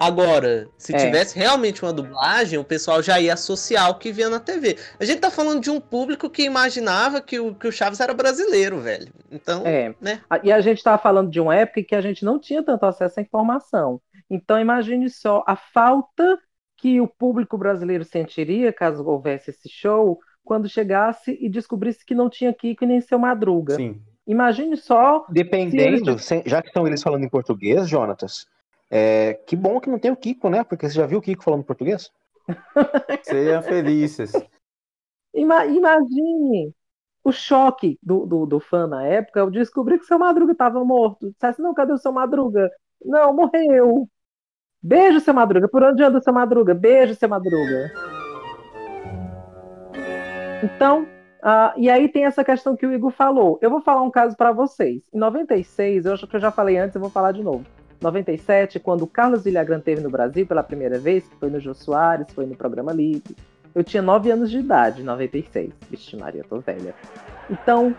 Agora, 0.00 0.66
se 0.78 0.94
É. 0.94 0.98
tivesse 0.98 1.38
realmente 1.38 1.82
uma 1.82 1.92
dublagem, 1.92 2.58
o 2.58 2.64
pessoal 2.64 3.02
já 3.02 3.20
ia 3.20 3.34
associar 3.34 3.90
o 3.90 3.96
que 3.98 4.10
via 4.10 4.30
na 4.30 4.40
TV. 4.40 4.78
A 4.98 5.04
gente 5.04 5.20
tá 5.20 5.30
falando 5.30 5.60
de 5.60 5.70
um 5.70 5.78
público 5.78 6.30
que 6.30 6.42
imaginava 6.42 7.20
que 7.20 7.38
o, 7.38 7.54
que 7.54 7.68
o 7.68 7.72
Chaves 7.72 8.00
era 8.00 8.14
brasileiro, 8.14 8.80
velho. 8.80 9.12
Então, 9.30 9.62
É. 9.66 9.94
né? 10.00 10.22
A- 10.30 10.40
E 10.42 10.50
a 10.50 10.60
gente 10.62 10.78
estava 10.78 10.96
falando 10.96 11.30
de 11.30 11.38
uma 11.38 11.54
época 11.54 11.80
em 11.80 11.84
que 11.84 11.94
a 11.94 12.00
gente 12.00 12.24
não 12.24 12.38
tinha 12.38 12.62
tanto 12.62 12.86
acesso 12.86 13.20
à 13.20 13.22
informação. 13.22 14.00
Então, 14.30 14.58
imagine 14.58 15.10
só 15.10 15.44
a 15.46 15.54
falta 15.54 16.38
que 16.78 16.98
o 16.98 17.06
público 17.06 17.58
brasileiro 17.58 18.04
sentiria 18.04 18.72
caso 18.72 19.04
houvesse 19.04 19.50
esse 19.50 19.68
show 19.68 20.18
quando 20.42 20.66
chegasse 20.66 21.36
e 21.38 21.46
descobrisse 21.50 22.06
que 22.06 22.14
não 22.14 22.30
tinha 22.30 22.54
Kiko 22.54 22.84
e 22.84 22.86
nem 22.86 23.02
seu 23.02 23.18
Madruga. 23.18 23.74
Sim. 23.74 24.00
Imagine 24.26 24.76
só. 24.78 25.26
Dependendo, 25.28 26.18
sem- 26.18 26.42
já 26.46 26.62
que 26.62 26.68
estão 26.68 26.86
eles 26.86 27.02
falando 27.02 27.24
em 27.24 27.28
português, 27.28 27.86
Jonatas, 27.88 28.46
é, 28.90 29.34
que 29.46 29.54
bom 29.54 29.80
que 29.80 29.88
não 29.88 29.98
tem 29.98 30.10
o 30.10 30.16
Kiko, 30.16 30.50
né? 30.50 30.64
Porque 30.64 30.88
você 30.88 30.94
já 30.94 31.06
viu 31.06 31.18
o 31.18 31.22
Kiko 31.22 31.44
falando 31.44 31.64
português? 31.64 32.10
Sejam 33.22 33.62
felizes. 33.62 34.32
ima- 35.34 35.66
imagine 35.66 36.74
o 37.22 37.30
choque 37.32 37.98
do, 38.02 38.26
do, 38.26 38.46
do 38.46 38.60
fã 38.60 38.86
na 38.86 39.06
época 39.06 39.40
ao 39.42 39.50
descobrir 39.50 39.98
que 39.98 40.06
seu 40.06 40.18
Madruga 40.18 40.52
estava 40.52 40.84
morto. 40.84 41.30
Dissesse, 41.30 41.62
não, 41.62 41.74
cadê 41.74 41.92
o 41.92 41.98
seu 41.98 42.10
Madruga? 42.12 42.70
Não, 43.04 43.32
morreu. 43.32 44.08
Beijo, 44.82 45.20
seu 45.20 45.34
Madruga. 45.34 45.68
Por 45.68 45.82
onde 45.82 46.02
anda 46.02 46.18
o 46.18 46.22
seu 46.22 46.32
Madruga? 46.32 46.74
Beijo, 46.74 47.14
seu 47.14 47.28
Madruga. 47.28 47.92
Então, 50.62 51.06
ah, 51.42 51.72
e 51.76 51.88
aí 51.88 52.08
tem 52.08 52.24
essa 52.24 52.42
questão 52.44 52.76
que 52.76 52.86
o 52.86 52.92
Igor 52.92 53.10
falou. 53.10 53.58
Eu 53.62 53.70
vou 53.70 53.80
falar 53.80 54.02
um 54.02 54.10
caso 54.10 54.36
para 54.36 54.52
vocês. 54.52 55.02
Em 55.12 55.18
96, 55.18 56.06
eu 56.06 56.14
acho 56.14 56.26
que 56.26 56.36
eu 56.36 56.40
já 56.40 56.50
falei 56.50 56.76
antes, 56.78 56.94
eu 56.94 57.00
vou 57.00 57.10
falar 57.10 57.32
de 57.32 57.42
novo. 57.42 57.64
97, 58.00 58.80
quando 58.80 59.06
Carlos 59.06 59.44
Villagrán 59.44 59.80
teve 59.80 60.00
no 60.00 60.10
Brasil 60.10 60.46
pela 60.46 60.62
primeira 60.62 60.98
vez, 60.98 61.26
que 61.26 61.36
foi 61.36 61.50
no 61.50 61.60
Jô 61.60 61.74
Soares, 61.74 62.32
foi 62.32 62.46
no 62.46 62.56
programa 62.56 62.92
Livre. 62.92 63.36
Eu 63.74 63.84
tinha 63.84 64.02
9 64.02 64.30
anos 64.30 64.50
de 64.50 64.58
idade, 64.58 65.02
em 65.02 65.04
96. 65.04 65.70
Vixe, 65.90 66.16
Maria, 66.16 66.44
tô 66.48 66.58
velha. 66.58 66.94
Então, 67.48 67.94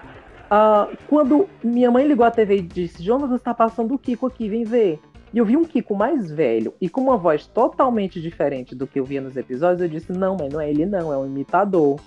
ah, 0.50 0.90
quando 1.08 1.48
minha 1.64 1.90
mãe 1.90 2.06
ligou 2.06 2.26
a 2.26 2.32
TV 2.32 2.58
e 2.58 2.62
disse: 2.62 3.02
Jonas, 3.02 3.32
está 3.32 3.54
passando 3.54 3.94
o 3.94 3.98
Kiko 3.98 4.28
aqui, 4.28 4.50
vem 4.50 4.64
ver. 4.64 5.00
E 5.34 5.38
eu 5.38 5.46
vi 5.46 5.56
um 5.56 5.64
Kiko 5.64 5.96
mais 5.96 6.30
velho 6.30 6.74
e 6.82 6.90
com 6.90 7.00
uma 7.00 7.16
voz 7.16 7.48
totalmente 7.48 8.22
diferente 8.22 8.76
do 8.76 8.86
que 8.86 9.00
eu 9.00 9.06
via 9.06 9.22
nos 9.22 9.38
episódios. 9.38 9.82
Eu 9.82 9.88
disse: 9.88 10.12
Não, 10.12 10.36
mãe, 10.36 10.50
não 10.52 10.60
é 10.60 10.70
ele, 10.70 10.86
não, 10.86 11.14
é 11.14 11.18
um 11.18 11.26
imitador. 11.26 12.02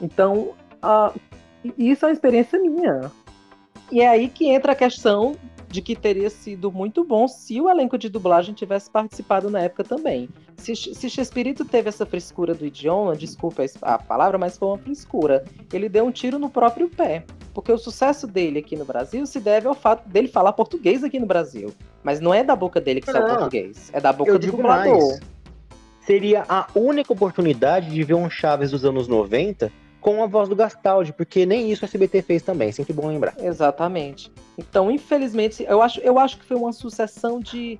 Então, 0.00 0.50
ah, 0.80 1.12
isso 1.76 2.04
é 2.04 2.08
uma 2.08 2.12
experiência 2.12 2.60
minha. 2.60 3.10
E 3.90 4.00
é 4.00 4.08
aí 4.08 4.28
que 4.28 4.46
entra 4.46 4.70
a 4.70 4.76
questão 4.76 5.34
de 5.70 5.80
que 5.80 5.94
teria 5.94 6.28
sido 6.28 6.70
muito 6.72 7.04
bom 7.04 7.28
se 7.28 7.60
o 7.60 7.70
elenco 7.70 7.96
de 7.96 8.08
dublagem 8.08 8.52
tivesse 8.52 8.90
participado 8.90 9.48
na 9.48 9.60
época 9.60 9.84
também. 9.84 10.28
Se, 10.56 10.74
se 10.74 11.08
Chespirito 11.08 11.64
teve 11.64 11.88
essa 11.88 12.04
frescura 12.04 12.54
do 12.54 12.66
idioma, 12.66 13.16
desculpa 13.16 13.64
a 13.82 13.96
palavra, 13.96 14.36
mas 14.36 14.58
foi 14.58 14.68
uma 14.68 14.78
frescura. 14.78 15.44
Ele 15.72 15.88
deu 15.88 16.04
um 16.04 16.10
tiro 16.10 16.38
no 16.38 16.50
próprio 16.50 16.88
pé. 16.88 17.24
Porque 17.54 17.72
o 17.72 17.78
sucesso 17.78 18.26
dele 18.26 18.60
aqui 18.60 18.76
no 18.76 18.84
Brasil 18.84 19.26
se 19.26 19.40
deve 19.40 19.66
ao 19.66 19.74
fato 19.74 20.08
dele 20.08 20.28
falar 20.28 20.52
português 20.52 21.02
aqui 21.02 21.18
no 21.18 21.26
Brasil. 21.26 21.72
Mas 22.02 22.20
não 22.20 22.32
é 22.34 22.44
da 22.44 22.54
boca 22.54 22.80
dele 22.80 23.00
que 23.00 23.10
sai 23.10 23.22
o 23.22 23.26
Não. 23.26 23.34
português, 23.36 23.90
é 23.92 24.00
da 24.00 24.12
boca 24.12 24.38
do 24.38 24.46
dublador. 24.50 24.98
mais. 24.98 25.20
Seria 26.00 26.44
a 26.48 26.66
única 26.74 27.12
oportunidade 27.12 27.90
de 27.90 28.02
ver 28.02 28.14
um 28.14 28.28
Chaves 28.30 28.70
dos 28.70 28.84
anos 28.84 29.06
90 29.06 29.70
com 30.00 30.22
a 30.22 30.26
voz 30.26 30.48
do 30.48 30.56
Gastaldi, 30.56 31.12
porque 31.12 31.44
nem 31.44 31.70
isso 31.70 31.84
a 31.84 31.86
SBT 31.86 32.22
fez 32.22 32.42
também, 32.42 32.72
sempre 32.72 32.92
bom 32.92 33.06
lembrar. 33.06 33.34
Exatamente. 33.38 34.32
Então, 34.56 34.90
infelizmente, 34.90 35.64
eu 35.68 35.82
acho, 35.82 36.00
eu 36.00 36.18
acho 36.18 36.38
que 36.38 36.44
foi 36.44 36.56
uma 36.56 36.72
sucessão 36.72 37.38
de, 37.38 37.78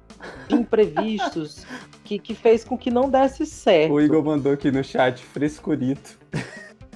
de 0.49 0.55
imprevistos 0.55 1.65
que, 2.05 2.19
que 2.19 2.35
fez 2.35 2.65
com 2.65 2.77
que 2.77 2.91
não 2.91 3.09
desse 3.09 3.47
certo. 3.47 3.93
O 3.93 4.00
Igor 4.00 4.23
mandou 4.23 4.53
aqui 4.53 4.71
no 4.71 4.85
chat, 4.85 5.23
frescurito. 5.23 6.19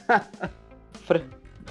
Fre- 1.06 1.24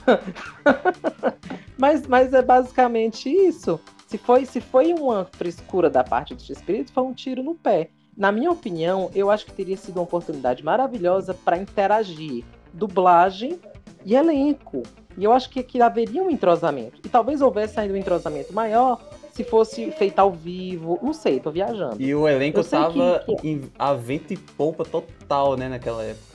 mas, 1.77 2.05
mas 2.07 2.33
é 2.33 2.41
basicamente 2.41 3.29
isso. 3.29 3.79
Se 4.07 4.17
foi, 4.17 4.45
se 4.45 4.62
foi 4.62 4.93
uma 4.93 5.25
frescura 5.25 5.89
da 5.89 6.03
parte 6.03 6.36
do 6.36 6.41
Espírito, 6.51 6.91
foi 6.91 7.03
um 7.03 7.13
tiro 7.13 7.41
no 7.41 7.55
pé. 7.55 7.89
Na 8.15 8.31
minha 8.31 8.51
opinião, 8.51 9.10
eu 9.15 9.31
acho 9.31 9.45
que 9.45 9.53
teria 9.53 9.75
sido 9.75 9.98
uma 9.98 10.03
oportunidade 10.03 10.63
maravilhosa 10.63 11.33
para 11.33 11.57
interagir 11.57 12.43
dublagem 12.74 13.60
e 14.06 14.15
elenco. 14.15 14.84
E 15.18 15.24
eu 15.24 15.32
acho 15.32 15.50
que, 15.50 15.62
que 15.62 15.82
haveria 15.82 16.24
um 16.24 16.30
entrosamento. 16.30 17.00
E 17.06 17.10
talvez 17.10 17.42
houvesse 17.42 17.80
ainda 17.80 17.94
um 17.94 17.98
entrosamento 17.98 18.51
maior 18.53 19.00
se 19.32 19.44
fosse 19.44 19.92
feito 19.92 20.20
ao 20.20 20.32
vivo. 20.32 21.00
Não 21.01 21.13
sei, 21.13 21.39
tô 21.39 21.51
viajando. 21.51 22.01
E 22.01 22.13
o 22.15 22.27
elenco 22.27 22.60
Eu 22.60 22.63
que- 22.63 22.70
tava 22.70 23.24
que- 23.25 23.48
em, 23.48 23.62
a 23.77 23.94
vento 23.94 24.34
e 24.34 24.38
polpa 24.38 24.84
total, 24.84 25.56
né, 25.56 25.70
naquela 25.70 26.03
época. 26.03 26.34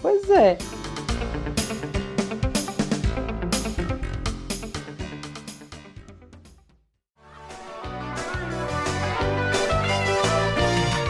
Pois 0.00 0.28
é. 0.30 0.56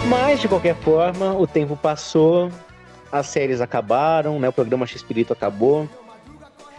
Mas, 0.09 0.41
de 0.41 0.49
qualquer 0.49 0.75
forma, 0.77 1.35
o 1.35 1.47
tempo 1.47 1.77
passou, 1.77 2.51
as 3.11 3.27
séries 3.27 3.61
acabaram, 3.61 4.39
né? 4.39 4.49
O 4.49 4.53
programa 4.53 4.87
X-Espírito 4.87 5.33
acabou. 5.33 5.89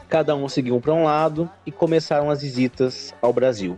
Cada 0.07 0.35
um 0.35 0.47
seguiu 0.49 0.79
para 0.79 0.93
um 0.93 1.03
lado 1.03 1.49
e 1.65 1.71
começaram 1.71 2.29
as 2.29 2.41
visitas 2.41 3.13
ao 3.21 3.31
Brasil. 3.31 3.77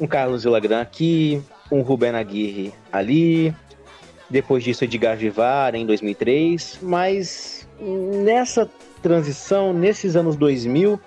Um 0.00 0.06
Carlos 0.06 0.44
Villagrán 0.44 0.80
aqui, 0.80 1.42
um 1.70 1.82
Rubén 1.82 2.14
Aguirre 2.14 2.72
ali. 2.90 3.54
Depois 4.28 4.64
disso, 4.64 4.84
Edgar 4.84 5.16
Vivar 5.16 5.74
em 5.74 5.84
2003. 5.84 6.78
Mas 6.82 7.68
nessa 7.78 8.68
transição, 9.02 9.72
nesses 9.72 10.16
anos 10.16 10.34
2000, 10.36 10.98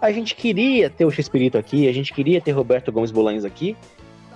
a 0.00 0.12
gente 0.12 0.34
queria 0.34 0.90
ter 0.90 1.06
o 1.06 1.10
X-Espírito 1.10 1.56
aqui, 1.56 1.88
a 1.88 1.92
gente 1.92 2.12
queria 2.12 2.40
ter 2.40 2.52
Roberto 2.52 2.92
Gomes 2.92 3.10
Bolanhos 3.10 3.44
aqui. 3.44 3.74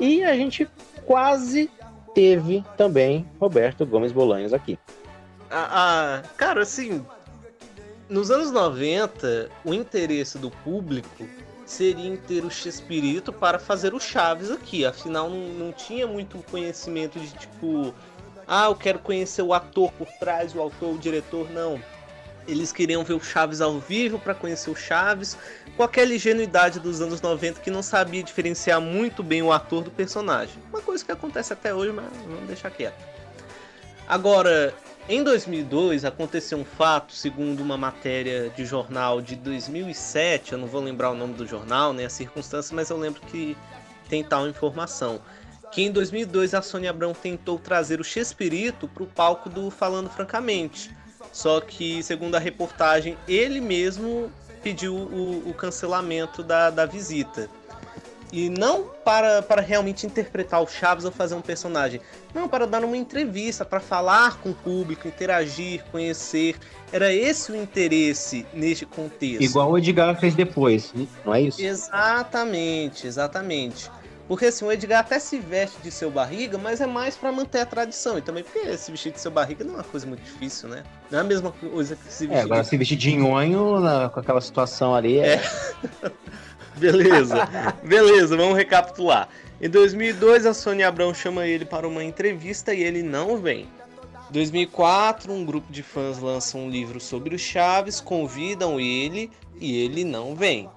E 0.01 0.25
a 0.25 0.35
gente 0.35 0.67
quase 1.05 1.71
teve 2.15 2.65
também 2.77 3.27
Roberto 3.39 3.85
Gomes 3.85 4.11
Bolanhos 4.11 4.55
aqui. 4.55 4.79
Ah, 5.51 5.69
ah, 5.71 6.29
cara, 6.37 6.63
assim, 6.63 7.05
nos 8.09 8.31
anos 8.31 8.51
90, 8.51 9.51
o 9.65 9.73
interesse 9.73 10.39
do 10.39 10.51
público 10.51 11.27
seria 11.65 12.09
em 12.09 12.17
ter 12.17 12.45
o 12.45 12.51
X-Espírito 12.51 13.33
para 13.33 13.59
fazer 13.59 13.95
o 13.95 14.01
Chaves 14.01 14.51
aqui. 14.51 14.85
Afinal, 14.85 15.29
não, 15.29 15.49
não 15.49 15.73
tinha 15.73 16.07
muito 16.07 16.39
conhecimento 16.51 17.19
de 17.21 17.31
tipo, 17.31 17.95
ah, 18.47 18.67
eu 18.67 18.75
quero 18.75 18.99
conhecer 18.99 19.43
o 19.43 19.53
ator 19.53 19.93
por 19.93 20.09
trás, 20.19 20.55
o 20.55 20.61
autor, 20.61 20.95
o 20.95 20.99
diretor, 20.99 21.51
não. 21.51 21.81
Eles 22.47 22.73
queriam 22.73 23.05
ver 23.05 23.13
o 23.13 23.21
Chaves 23.21 23.61
ao 23.61 23.79
vivo 23.79 24.19
para 24.19 24.35
conhecer 24.35 24.71
o 24.71 24.75
Chaves, 24.75 25.37
com 25.77 25.83
aquela 25.83 26.15
ingenuidade 26.15 26.81
dos 26.81 27.03
anos 27.03 27.21
90 27.21 27.61
que 27.61 27.71
não 27.71 27.83
sabia 27.83 28.23
diferenciar 28.23 28.81
muito 28.81 29.23
bem 29.23 29.43
o 29.43 29.53
ator 29.53 29.83
do 29.83 29.91
personagem. 29.91 30.57
Uma 30.71 30.81
coisa 30.81 31.05
que 31.05 31.13
acontece 31.13 31.53
até 31.53 31.75
hoje, 31.75 31.93
mas 31.93 32.07
vamos 32.27 32.47
deixar 32.47 32.71
quieto. 32.71 32.97
Agora, 34.09 34.75
em 35.09 35.23
2002 35.23 36.05
aconteceu 36.05 36.59
um 36.59 36.65
fato, 36.65 37.15
segundo 37.15 37.61
uma 37.61 37.77
matéria 37.77 38.51
de 38.51 38.65
jornal 38.67 39.23
de 39.23 39.37
2007, 39.37 40.53
eu 40.53 40.59
não 40.59 40.67
vou 40.67 40.83
lembrar 40.83 41.11
o 41.11 41.15
nome 41.15 41.35
do 41.35 41.47
jornal, 41.47 41.93
nem 41.93 42.05
a 42.05 42.11
circunstância, 42.11 42.77
mas 42.77 42.91
eu 42.91 42.99
lembro 42.99 43.21
que 43.23 43.57
tem 44.09 44.23
tal 44.23 44.47
informação. 44.47 45.21
Que 45.73 45.83
em 45.83 45.91
2002 45.91 46.55
a 46.55 46.63
Sônia 46.63 46.91
Abrão 46.91 47.15
tentou 47.15 47.59
trazer 47.59 48.01
o 48.01 48.05
Chespirito 48.05 48.89
para 48.89 49.03
o 49.03 49.07
palco 49.07 49.49
do 49.49 49.71
Falando 49.71 50.11
Francamente. 50.11 50.95
Só 51.33 51.61
que, 51.61 52.03
segundo 52.03 52.35
a 52.35 52.39
reportagem, 52.39 53.17
ele 53.27 53.61
mesmo 53.61 54.31
pediu 54.63 54.95
o, 54.95 55.49
o 55.49 55.55
cancelamento 55.55 56.43
da, 56.43 56.71
da 56.71 56.87
visita. 56.87 57.49
E 58.31 58.51
não 58.51 58.85
para, 59.05 59.41
para 59.41 59.63
realmente 59.63 60.07
interpretar 60.07 60.63
o 60.63 60.67
Chaves 60.67 61.05
ou 61.07 61.11
fazer 61.11 61.35
um 61.35 61.41
personagem. 61.41 62.01
Não, 62.35 62.47
para 62.47 62.67
dar 62.67 62.85
uma 62.85 62.97
entrevista, 62.97 63.65
para 63.65 63.81
falar 63.81 64.37
com 64.39 64.51
o 64.51 64.55
público, 64.55 65.09
interagir, 65.09 65.83
conhecer. 65.91 66.57
Era 66.93 67.13
esse 67.13 67.51
o 67.51 67.57
interesse 67.57 68.47
neste 68.53 68.85
contexto. 68.85 69.43
Igual 69.43 69.71
o 69.71 69.79
Edgar 69.79 70.15
fez 70.21 70.35
depois, 70.35 70.93
não 71.25 71.35
é 71.35 71.41
isso? 71.43 71.61
Exatamente, 71.63 73.07
exatamente. 73.07 73.91
Porque 74.27 74.45
assim, 74.45 74.67
o 74.67 74.71
Edgar 74.71 75.01
até 75.01 75.19
se 75.19 75.39
veste 75.39 75.79
de 75.83 75.91
seu 75.91 76.11
barriga, 76.11 76.59
mas 76.59 76.83
é 76.83 76.87
mais 76.87 77.17
para 77.17 77.33
manter 77.33 77.61
a 77.61 77.67
tradição. 77.67 78.19
E 78.19 78.21
também 78.21 78.45
porque 78.45 78.77
se 78.77 78.91
vestir 78.91 79.11
de 79.11 79.21
seu 79.23 79.31
barriga 79.31 79.65
não 79.65 79.73
é 79.73 79.77
uma 79.79 79.85
coisa 79.85 80.07
muito 80.07 80.23
difícil, 80.23 80.69
né? 80.69 80.83
Não 81.11 81.19
é 81.19 81.23
a 81.23 81.25
mesma 81.25 81.51
coisa 81.51 81.97
que 81.97 82.13
se 82.13 82.27
vestir 82.27 82.39
É, 82.43 82.43
agora 82.43 82.61
de 82.63 82.69
se 82.69 82.77
vestir 82.77 82.99
de 82.99 83.17
nhonho 83.17 83.81
na- 83.81 84.11
com 84.11 84.21
aquela 84.21 84.43
situação 84.43 84.95
ali 84.95 85.19
é... 85.19 85.41
Beleza, 86.79 87.49
beleza, 87.83 88.37
vamos 88.37 88.57
recapitular. 88.57 89.29
Em 89.61 89.69
2002, 89.69 90.47
a 90.47 90.55
Sônia 90.55 90.89
Abrão 90.89 91.13
chama 91.13 91.47
ele 91.47 91.65
para 91.65 91.89
uma 91.89 92.05
entrevista 92.05 92.73
e 92.73 92.83
ele 92.83 93.03
não 93.03 93.37
vem. 93.37 93.67
Em 94.31 94.33
2004, 94.33 95.33
um 95.33 95.45
grupo 95.45 95.73
de 95.73 95.83
fãs 95.83 96.19
lança 96.19 96.57
um 96.57 96.71
livro 96.71 97.01
sobre 97.01 97.35
o 97.35 97.39
Chaves, 97.39 98.01
convidam 98.01 98.79
ele 98.79 99.31
e 99.61 99.83
ele 99.83 100.05
não 100.05 100.35
vem. 100.35 100.69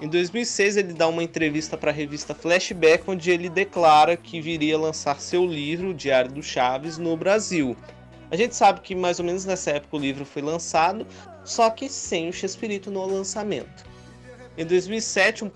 Em 0.00 0.08
2006, 0.08 0.78
ele 0.78 0.92
dá 0.94 1.06
uma 1.06 1.22
entrevista 1.22 1.76
para 1.76 1.90
a 1.90 1.94
revista 1.94 2.34
Flashback, 2.34 3.04
onde 3.06 3.30
ele 3.30 3.48
declara 3.48 4.16
que 4.16 4.40
viria 4.40 4.78
lançar 4.78 5.20
seu 5.20 5.44
livro, 5.44 5.90
O 5.90 5.94
Diário 5.94 6.32
do 6.32 6.42
Chaves, 6.42 6.98
no 6.98 7.16
Brasil. 7.16 7.76
A 8.30 8.36
gente 8.36 8.56
sabe 8.56 8.80
que 8.80 8.94
mais 8.94 9.20
ou 9.20 9.26
menos 9.26 9.44
nessa 9.44 9.72
época 9.72 9.96
o 9.96 10.00
livro 10.00 10.24
foi 10.24 10.40
lançado, 10.40 11.06
só 11.44 11.68
que 11.70 11.88
sem 11.88 12.28
o 12.28 12.32
Chespirito 12.32 12.90
no 12.90 13.04
lançamento. 13.04 13.91
Em 14.56 14.66
2007, 14.66 15.44
um 15.44 15.50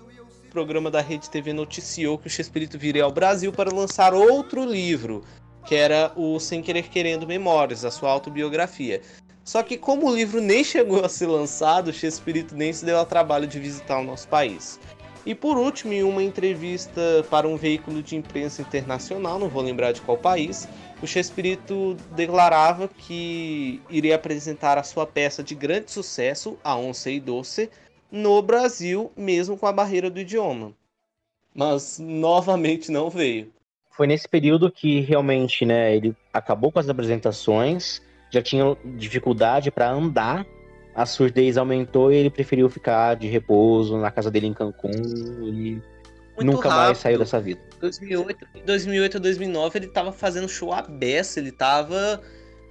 programa 0.49 0.89
da 0.89 1.01
Rede 1.01 1.29
TV 1.29 1.53
noticiou 1.53 2.17
que 2.17 2.25
o 2.25 2.29
Chespirito 2.29 2.79
viria 2.79 3.03
ao 3.03 3.11
Brasil 3.11 3.53
para 3.53 3.73
lançar 3.73 4.11
outro 4.11 4.65
livro, 4.65 5.23
que 5.67 5.75
era 5.75 6.11
o 6.15 6.39
Sem 6.39 6.63
Querer 6.63 6.89
Querendo 6.89 7.27
Memórias, 7.27 7.85
a 7.85 7.91
sua 7.91 8.09
autobiografia. 8.09 9.01
Só 9.43 9.61
que 9.61 9.77
como 9.77 10.07
o 10.07 10.15
livro 10.15 10.41
nem 10.41 10.63
chegou 10.63 11.05
a 11.05 11.09
ser 11.09 11.27
lançado, 11.27 11.89
o 11.89 11.93
Chespirito 11.93 12.55
nem 12.55 12.73
se 12.73 12.83
deu 12.83 12.97
ao 12.97 13.05
trabalho 13.05 13.45
de 13.45 13.59
visitar 13.59 13.99
o 13.99 14.03
nosso 14.03 14.27
país. 14.27 14.79
E 15.27 15.35
por 15.35 15.57
último, 15.57 15.93
em 15.93 16.01
uma 16.03 16.23
entrevista 16.23 17.23
para 17.29 17.47
um 17.47 17.55
veículo 17.55 18.01
de 18.01 18.15
imprensa 18.15 18.63
internacional, 18.63 19.37
não 19.37 19.47
vou 19.47 19.61
lembrar 19.61 19.91
de 19.91 20.01
qual 20.01 20.17
país, 20.17 20.67
o 21.03 21.05
Chespirito 21.05 21.95
declarava 22.15 22.87
que 22.87 23.79
iria 23.89 24.15
apresentar 24.15 24.77
a 24.77 24.83
sua 24.83 25.05
peça 25.05 25.43
de 25.43 25.53
grande 25.53 25.91
sucesso, 25.91 26.57
A 26.63 26.75
Onça 26.75 27.11
e 27.11 27.19
Doce, 27.19 27.69
no 28.11 28.41
Brasil, 28.41 29.11
mesmo 29.15 29.57
com 29.57 29.67
a 29.67 29.73
barreira 29.73 30.09
do 30.09 30.19
idioma. 30.19 30.73
Mas 31.53 31.99
novamente 31.99 32.91
não 32.91 33.09
veio. 33.09 33.51
Foi 33.91 34.05
nesse 34.05 34.27
período 34.27 34.71
que 34.71 34.99
realmente, 34.99 35.65
né, 35.65 35.95
ele 35.95 36.15
acabou 36.31 36.71
com 36.71 36.79
as 36.79 36.87
apresentações, 36.87 38.01
já 38.31 38.41
tinha 38.41 38.77
dificuldade 38.95 39.71
para 39.71 39.89
andar, 39.89 40.45
a 40.93 41.05
surdez 41.05 41.57
aumentou 41.57 42.11
e 42.11 42.15
ele 42.15 42.29
preferiu 42.29 42.69
ficar 42.69 43.15
de 43.15 43.27
repouso 43.27 43.97
na 43.97 44.11
casa 44.11 44.31
dele 44.31 44.47
em 44.47 44.53
Cancún 44.53 44.91
e 44.91 45.81
Muito 46.35 46.43
nunca 46.43 46.69
mais 46.69 46.79
rápido. 46.79 47.01
saiu 47.01 47.19
dessa 47.19 47.39
vida. 47.39 47.61
2008, 47.79 48.47
em 48.55 48.65
2008 48.65 49.17
a 49.17 49.19
2009 49.19 49.79
ele 49.79 49.87
tava 49.87 50.11
fazendo 50.11 50.49
show 50.49 50.73
à 50.73 50.81
beça, 50.81 51.39
ele 51.39 51.51
tava 51.51 52.21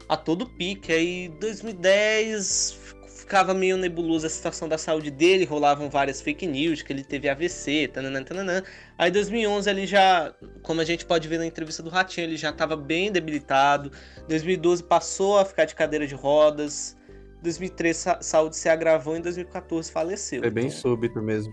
a 0.08 0.16
todo 0.16 0.46
pique. 0.46 0.92
Aí 0.92 1.28
2010 1.40 2.85
ficava 3.26 3.52
meio 3.52 3.76
nebulosa 3.76 4.28
a 4.28 4.30
situação 4.30 4.68
da 4.68 4.78
saúde 4.78 5.10
dele, 5.10 5.44
rolavam 5.44 5.90
várias 5.90 6.22
fake 6.22 6.46
news 6.46 6.80
que 6.80 6.92
ele 6.92 7.02
teve 7.02 7.28
AVC, 7.28 7.90
tananã, 7.92 8.22
tananã. 8.22 8.62
Aí 8.96 9.10
2011 9.10 9.68
ele 9.68 9.84
já, 9.84 10.32
como 10.62 10.80
a 10.80 10.84
gente 10.84 11.04
pode 11.04 11.26
ver 11.26 11.38
na 11.38 11.44
entrevista 11.44 11.82
do 11.82 11.90
Ratinho, 11.90 12.28
ele 12.28 12.36
já 12.36 12.52
tava 12.52 12.76
bem 12.76 13.10
debilitado. 13.10 13.90
2012 14.28 14.84
passou 14.84 15.40
a 15.40 15.44
ficar 15.44 15.64
de 15.64 15.74
cadeira 15.74 16.06
de 16.06 16.14
rodas. 16.14 16.96
2013 17.42 18.10
a 18.10 18.22
saúde 18.22 18.56
se 18.56 18.68
agravou, 18.68 19.16
em 19.16 19.20
2014 19.20 19.90
faleceu. 19.90 20.40
Foi 20.40 20.50
bem 20.50 20.66
Então, 20.66 20.78
súbito 20.78 21.20
mesmo. 21.20 21.52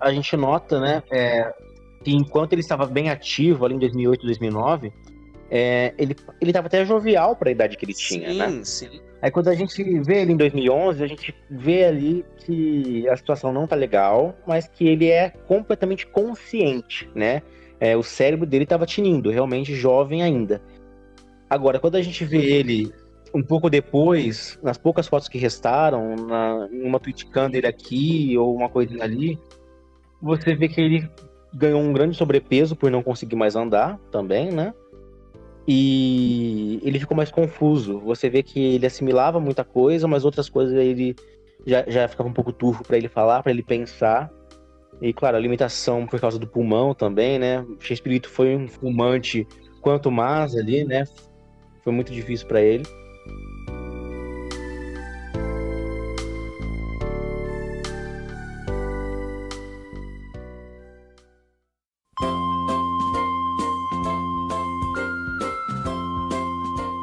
A 0.00 0.12
gente 0.12 0.36
nota, 0.36 0.78
né, 0.78 1.02
é, 1.10 1.52
que 2.04 2.12
enquanto 2.12 2.52
ele 2.52 2.60
estava 2.60 2.86
bem 2.86 3.10
ativo 3.10 3.64
ali 3.64 3.74
em 3.74 3.80
2008, 3.80 4.22
2009, 4.22 4.92
é, 5.50 5.92
ele 5.98 6.14
ele 6.40 6.50
estava 6.52 6.68
até 6.68 6.86
jovial 6.86 7.34
para 7.34 7.48
a 7.48 7.52
idade 7.52 7.76
que 7.76 7.84
ele 7.84 7.94
tinha, 7.94 8.30
sim, 8.30 8.38
né? 8.38 8.60
sim. 8.64 9.09
Aí 9.22 9.30
quando 9.30 9.48
a 9.48 9.54
gente 9.54 9.82
vê 10.00 10.22
ele 10.22 10.32
em 10.32 10.36
2011, 10.36 11.02
a 11.02 11.06
gente 11.06 11.34
vê 11.50 11.84
ali 11.84 12.24
que 12.38 13.08
a 13.08 13.16
situação 13.16 13.52
não 13.52 13.66
tá 13.66 13.76
legal, 13.76 14.34
mas 14.46 14.66
que 14.66 14.86
ele 14.88 15.10
é 15.10 15.30
completamente 15.30 16.06
consciente, 16.06 17.08
né? 17.14 17.42
É, 17.78 17.96
o 17.96 18.02
cérebro 18.02 18.46
dele 18.46 18.66
tava 18.66 18.86
tinindo, 18.86 19.30
realmente 19.30 19.74
jovem 19.74 20.22
ainda. 20.22 20.62
Agora, 21.48 21.78
quando 21.78 21.96
a 21.96 22.02
gente 22.02 22.24
vê 22.24 22.38
ele 22.38 22.92
um 23.34 23.42
pouco 23.42 23.68
depois, 23.70 24.58
nas 24.62 24.78
poucas 24.78 25.06
fotos 25.06 25.28
que 25.28 25.38
restaram, 25.38 26.16
na, 26.16 26.68
uma 26.72 26.98
tweetcam 26.98 27.50
dele 27.50 27.66
aqui 27.66 28.36
ou 28.38 28.54
uma 28.54 28.68
coisinha 28.68 29.04
ali, 29.04 29.38
você 30.20 30.54
vê 30.54 30.68
que 30.68 30.80
ele 30.80 31.08
ganhou 31.54 31.80
um 31.80 31.92
grande 31.92 32.16
sobrepeso 32.16 32.76
por 32.76 32.90
não 32.90 33.02
conseguir 33.02 33.36
mais 33.36 33.56
andar 33.56 33.98
também, 34.10 34.50
né? 34.50 34.72
E 35.72 36.80
ele 36.82 36.98
ficou 36.98 37.16
mais 37.16 37.30
confuso. 37.30 38.00
Você 38.00 38.28
vê 38.28 38.42
que 38.42 38.58
ele 38.58 38.84
assimilava 38.84 39.38
muita 39.38 39.62
coisa, 39.62 40.08
mas 40.08 40.24
outras 40.24 40.48
coisas 40.48 40.76
ele 40.76 41.14
já, 41.64 41.84
já 41.86 42.08
ficava 42.08 42.28
um 42.28 42.32
pouco 42.32 42.52
turvo 42.52 42.82
para 42.82 42.96
ele 42.96 43.08
falar, 43.08 43.40
para 43.40 43.52
ele 43.52 43.62
pensar. 43.62 44.28
E 45.00 45.12
claro, 45.12 45.36
a 45.36 45.40
limitação 45.40 46.08
por 46.08 46.18
causa 46.20 46.40
do 46.40 46.46
pulmão 46.48 46.92
também, 46.92 47.38
né? 47.38 47.64
Shakespeare 47.78 48.20
foi 48.26 48.56
um 48.56 48.66
fumante 48.66 49.46
quanto 49.80 50.10
mais 50.10 50.56
ali, 50.56 50.84
né? 50.84 51.04
Foi 51.84 51.92
muito 51.92 52.10
difícil 52.12 52.48
para 52.48 52.60
ele. 52.60 52.82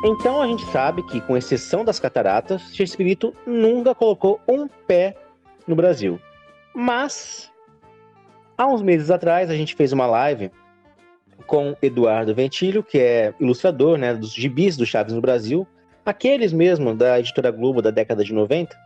Então 0.10 0.42
a 0.42 0.48
gente 0.48 0.66
sabe 0.68 1.04
que, 1.04 1.20
com 1.20 1.36
exceção 1.36 1.84
das 1.84 2.00
cataratas, 2.00 2.62
Shakespeare 2.74 3.18
nunca 3.46 3.94
colocou 3.94 4.40
um 4.48 4.66
pé 4.66 5.14
no 5.68 5.76
Brasil. 5.76 6.18
Mas, 6.74 7.52
há 8.58 8.66
uns 8.66 8.82
meses 8.82 9.12
atrás, 9.12 9.50
a 9.50 9.54
gente 9.54 9.76
fez 9.76 9.92
uma 9.92 10.08
live 10.08 10.50
com 11.46 11.76
Eduardo 11.82 12.34
Ventilho, 12.34 12.84
que 12.84 12.98
é 12.98 13.34
ilustrador 13.38 13.98
né, 13.98 14.14
dos 14.14 14.32
gibis 14.32 14.78
do 14.78 14.86
Chaves 14.86 15.14
no 15.14 15.20
Brasil, 15.20 15.68
aqueles 16.06 16.54
mesmo 16.54 16.96
da 16.96 17.20
editora 17.20 17.52
Globo 17.52 17.82
da 17.82 17.92
década 17.92 18.24
de 18.24 18.32
90. 18.32 18.78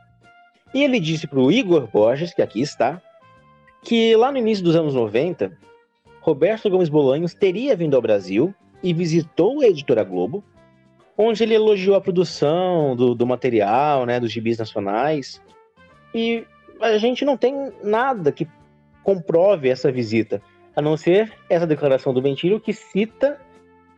E 0.73 0.83
ele 0.83 0.99
disse 0.99 1.27
para 1.27 1.39
o 1.39 1.51
Igor 1.51 1.85
Borges, 1.85 2.33
que 2.33 2.41
aqui 2.41 2.61
está, 2.61 2.99
que 3.83 4.15
lá 4.15 4.31
no 4.31 4.39
início 4.39 4.63
dos 4.63 4.75
anos 4.75 4.95
90, 4.95 5.55
Roberto 6.19 6.67
Gomes 6.67 6.89
Bolanhos 6.89 7.35
teria 7.35 7.75
vindo 7.75 7.95
ao 7.95 8.01
Brasil 8.01 8.55
e 8.81 8.91
visitou 8.91 9.61
a 9.61 9.67
editora 9.67 10.03
Globo 10.03 10.43
onde 11.21 11.43
ele 11.43 11.55
elogiou 11.55 11.95
a 11.95 12.01
produção 12.01 12.95
do, 12.95 13.13
do 13.13 13.27
material, 13.27 14.05
né, 14.05 14.19
dos 14.19 14.31
gibis 14.31 14.57
nacionais. 14.57 15.41
E 16.13 16.45
a 16.79 16.97
gente 16.97 17.23
não 17.23 17.37
tem 17.37 17.71
nada 17.83 18.31
que 18.31 18.47
comprove 19.03 19.69
essa 19.69 19.91
visita, 19.91 20.41
a 20.75 20.81
não 20.81 20.95
ser 20.95 21.31
essa 21.49 21.67
declaração 21.67 22.13
do 22.13 22.21
Ventilho 22.21 22.59
que 22.59 22.73
cita 22.73 23.39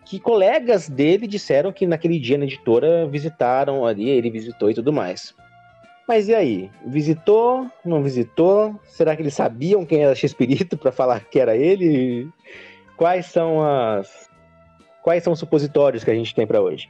que 0.05 0.19
colegas 0.19 0.89
dele 0.89 1.25
disseram 1.27 1.71
que 1.71 1.87
naquele 1.87 2.19
dia 2.19 2.37
na 2.37 2.43
editora 2.43 3.07
visitaram 3.07 3.85
ali, 3.85 4.09
ele 4.09 4.29
visitou 4.29 4.69
e 4.69 4.73
tudo 4.73 4.91
mais. 4.91 5.33
Mas 6.07 6.27
e 6.27 6.35
aí? 6.35 6.69
Visitou? 6.85 7.69
Não 7.85 8.03
visitou? 8.03 8.77
Será 8.83 9.15
que 9.15 9.21
eles 9.21 9.33
sabiam 9.33 9.85
quem 9.85 10.03
era 10.03 10.13
X-Espírito 10.13 10.77
para 10.77 10.91
falar 10.91 11.21
que 11.21 11.39
era 11.39 11.55
ele? 11.55 12.27
Quais 12.97 13.27
são 13.27 13.63
as 13.63 14.29
quais 15.01 15.23
são 15.23 15.33
os 15.33 15.39
supositórios 15.39 16.03
que 16.03 16.11
a 16.11 16.15
gente 16.15 16.35
tem 16.35 16.45
para 16.45 16.61
hoje? 16.61 16.89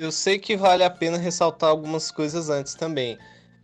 Eu 0.00 0.10
sei 0.10 0.38
que 0.38 0.56
vale 0.56 0.82
a 0.82 0.88
pena 0.88 1.18
ressaltar 1.18 1.68
algumas 1.68 2.10
coisas 2.10 2.48
antes 2.48 2.74
também. 2.74 3.18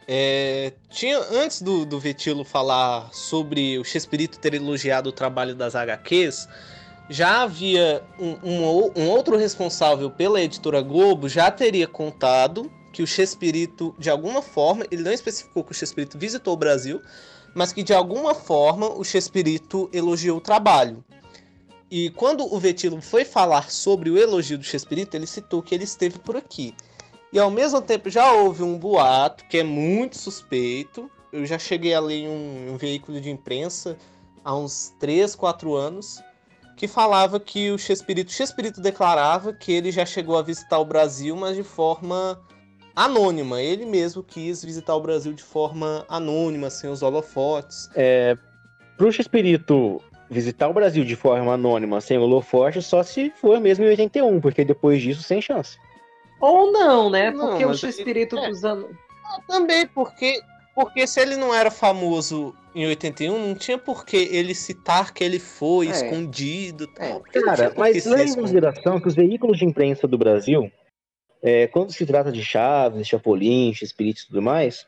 É, 0.07 0.75
tinha 0.91 1.19
antes 1.33 1.63
do, 1.63 1.87
do 1.87 1.99
Vetilo 1.99 2.45
falar 2.45 3.09
sobre 3.11 3.79
o 3.79 3.85
Chespirito 3.85 4.39
ter 4.39 4.53
elogiado 4.53 5.09
o 5.09 5.13
trabalho 5.13 5.55
das 5.55 5.75
HQs, 5.75 6.47
já 7.09 7.43
havia 7.43 8.05
um, 8.19 8.37
um, 8.45 8.93
um, 8.97 9.09
outro 9.09 9.37
responsável 9.39 10.11
pela 10.11 10.41
editora 10.41 10.83
Globo 10.83 11.27
já 11.27 11.51
teria 11.51 11.89
contado 11.89 12.71
que 12.93 13.03
o 13.03 13.07
Chespirito, 13.07 13.95
de 13.99 14.11
alguma 14.11 14.43
forma, 14.43 14.85
ele 14.91 15.03
não 15.03 15.13
especificou 15.13 15.65
que 15.65 15.73
o 15.73 15.75
Chespirito 15.75 16.19
visitou 16.19 16.53
o 16.53 16.57
Brasil, 16.57 17.01
mas 17.55 17.73
que 17.73 17.83
de 17.83 17.95
alguma 17.95 18.35
forma 18.35 18.89
o 18.91 19.03
Chespirito 19.03 19.89
elogiou 19.91 20.37
o 20.37 20.41
trabalho. 20.41 21.03
E 21.91 22.11
quando 22.11 22.53
o 22.53 22.59
Vetilo 22.59 23.01
foi 23.01 23.25
falar 23.25 23.71
sobre 23.71 24.11
o 24.11 24.19
elogio 24.19 24.59
do 24.59 24.65
Chespirito, 24.65 25.17
ele 25.17 25.27
citou 25.27 25.63
que 25.63 25.75
ele 25.75 25.85
esteve 25.85 26.19
por 26.19 26.37
aqui. 26.37 26.75
E 27.33 27.39
ao 27.39 27.51
mesmo 27.51 27.81
tempo 27.81 28.11
já 28.11 28.33
houve 28.33 28.63
um 28.63 28.79
boato 28.79 29.45
que 29.47 29.59
é 29.59 29.65
muito 29.65 30.17
suspeito. 30.17 31.11
Eu 31.33 31.47
já 31.47 31.59
cheguei 31.59 31.95
a 31.95 32.01
ler 32.01 32.25
em 32.25 32.29
um, 32.29 32.75
um 32.75 32.77
veículo 32.77 33.21
de 33.21 33.31
imprensa 33.31 33.97
há 34.45 34.57
uns 34.57 34.95
3, 34.99 35.35
4 35.35 35.75
anos 35.75 36.23
que 36.77 36.87
falava 36.87 37.41
que 37.41 37.71
o 37.71 37.79
Chespirito, 37.79 38.31
Chespirito 38.31 38.81
declarava 38.81 39.53
que 39.53 39.73
ele 39.73 39.91
já 39.91 40.05
chegou 40.05 40.37
a 40.37 40.43
visitar 40.43 40.79
o 40.79 40.85
Brasil, 40.85 41.35
mas 41.35 41.57
de 41.57 41.63
forma 41.63 42.39
anônima. 42.95 43.63
Ele 43.63 43.87
mesmo 43.87 44.23
quis 44.23 44.63
visitar 44.63 44.95
o 44.95 45.01
Brasil 45.01 45.33
de 45.33 45.43
forma 45.43 46.05
anônima, 46.09 46.69
sem 46.69 46.91
os 46.91 47.03
holofotes. 47.03 47.89
É, 47.95 48.37
pro 48.99 49.11
Chespirito 49.11 50.03
visitar 50.31 50.69
o 50.69 50.75
Brasil 50.75 51.05
de 51.05 51.17
forma 51.17 51.55
anônima, 51.55 52.01
sem 52.01 52.19
holoforte, 52.19 52.83
só 52.83 53.03
se 53.03 53.31
for 53.31 53.61
mesmo 53.61 53.85
em 53.85 53.89
81, 53.89 54.41
porque 54.41 54.65
depois 54.65 55.01
disso, 55.01 55.23
sem 55.23 55.41
chance. 55.41 55.79
Ou 56.41 56.71
não, 56.71 57.11
né? 57.11 57.31
Não, 57.31 57.51
porque 57.51 57.65
o 57.65 57.73
espírito 57.73 58.39
é. 58.39 58.49
dos 58.49 58.65
anos. 58.65 58.91
Também, 59.49 59.87
porque, 59.87 60.41
porque 60.75 61.07
se 61.07 61.21
ele 61.21 61.37
não 61.37 61.55
era 61.55 61.71
famoso 61.71 62.55
em 62.75 62.87
81, 62.87 63.39
não 63.39 63.55
tinha 63.55 63.79
por 63.79 64.05
que 64.05 64.17
ele 64.17 64.55
citar 64.55 65.13
que 65.13 65.25
ele 65.25 65.39
foi 65.39 65.89
é. 65.89 65.91
escondido. 65.91 66.87
Tal, 66.89 67.23
é. 67.33 67.41
Cara, 67.41 67.73
mas 67.77 68.05
leve 68.05 68.31
em 68.31 68.35
consideração 68.35 69.01
que 69.01 69.09
os 69.09 69.15
veículos 69.15 69.59
de 69.59 69.65
imprensa 69.65 70.07
do 70.07 70.19
Brasil, 70.19 70.71
é, 71.43 71.67
quando 71.69 71.93
se 71.93 72.05
trata 72.05 72.31
de 72.31 72.45
Chaves, 72.45 73.07
Chapolin, 73.07 73.71
Espírito 73.71 74.23
e 74.23 74.27
tudo 74.27 74.43
mais, 74.43 74.87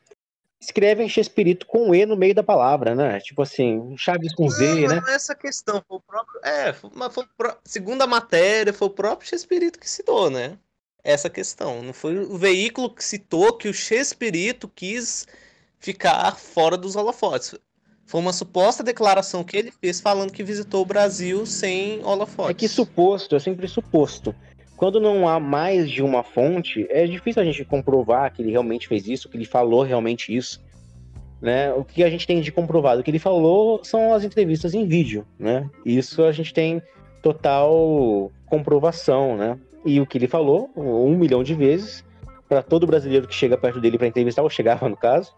escrevem 0.60 1.08
Chespirito 1.08 1.66
com 1.66 1.94
E 1.94 2.04
no 2.04 2.16
meio 2.16 2.34
da 2.34 2.42
palavra, 2.42 2.94
né? 2.94 3.20
Tipo 3.20 3.42
assim, 3.42 3.96
Chaves 3.96 4.34
com 4.34 4.48
Z, 4.48 4.82
não, 4.82 4.88
né? 4.88 5.00
Não, 5.00 5.08
essa 5.08 5.34
questão, 5.34 5.82
foi 5.86 5.98
o 5.98 6.00
próprio. 6.00 6.40
É, 6.44 6.74
mas 6.94 7.14
foi 7.14 7.24
pro... 7.36 7.56
segundo 7.64 8.02
a 8.02 8.06
matéria, 8.06 8.72
foi 8.72 8.88
o 8.88 8.92
próprio 8.92 9.28
Chespirito 9.28 9.78
que 9.78 9.88
citou, 9.88 10.30
né? 10.30 10.58
Essa 11.04 11.30
questão. 11.30 11.82
Não 11.82 11.92
foi 11.92 12.18
o 12.18 12.36
veículo 12.36 12.92
que 12.92 13.04
citou 13.04 13.52
que 13.56 13.68
o 13.68 13.74
Chespirito 13.74 14.68
quis 14.68 15.26
ficar 15.78 16.36
fora 16.36 16.76
dos 16.76 16.96
holofotes. 16.96 17.54
Foi 18.04 18.20
uma 18.20 18.32
suposta 18.32 18.82
declaração 18.82 19.44
que 19.44 19.56
ele 19.56 19.70
fez 19.70 20.00
falando 20.00 20.32
que 20.32 20.42
visitou 20.42 20.82
o 20.82 20.86
Brasil 20.86 21.44
sem 21.46 22.04
holofotes. 22.04 22.50
É 22.50 22.54
que 22.54 22.68
suposto, 22.68 23.36
é 23.36 23.38
sempre 23.38 23.68
suposto 23.68 24.34
quando 24.78 25.00
não 25.00 25.28
há 25.28 25.40
mais 25.40 25.90
de 25.90 26.04
uma 26.04 26.22
fonte, 26.22 26.86
é 26.88 27.04
difícil 27.04 27.42
a 27.42 27.44
gente 27.44 27.64
comprovar 27.64 28.32
que 28.32 28.40
ele 28.40 28.52
realmente 28.52 28.86
fez 28.86 29.08
isso, 29.08 29.28
que 29.28 29.36
ele 29.36 29.44
falou 29.44 29.82
realmente 29.82 30.34
isso. 30.34 30.64
Né? 31.42 31.72
O 31.72 31.84
que 31.84 32.04
a 32.04 32.08
gente 32.08 32.24
tem 32.24 32.40
de 32.40 32.52
comprovado 32.52 33.02
que 33.02 33.10
ele 33.10 33.18
falou 33.18 33.82
são 33.82 34.14
as 34.14 34.22
entrevistas 34.22 34.74
em 34.74 34.86
vídeo, 34.86 35.26
né? 35.36 35.68
Isso 35.84 36.22
a 36.22 36.30
gente 36.30 36.54
tem 36.54 36.80
total 37.20 38.30
comprovação, 38.46 39.36
né? 39.36 39.58
E 39.84 40.00
o 40.00 40.06
que 40.06 40.16
ele 40.16 40.28
falou, 40.28 40.70
um 40.76 41.16
milhão 41.16 41.42
de 41.42 41.54
vezes, 41.54 42.04
para 42.48 42.62
todo 42.62 42.86
brasileiro 42.86 43.26
que 43.26 43.34
chega 43.34 43.56
perto 43.56 43.80
dele 43.80 43.98
para 43.98 44.06
entrevistar, 44.06 44.42
ou 44.42 44.50
chegava 44.50 44.88
no 44.88 44.96
caso, 44.96 45.34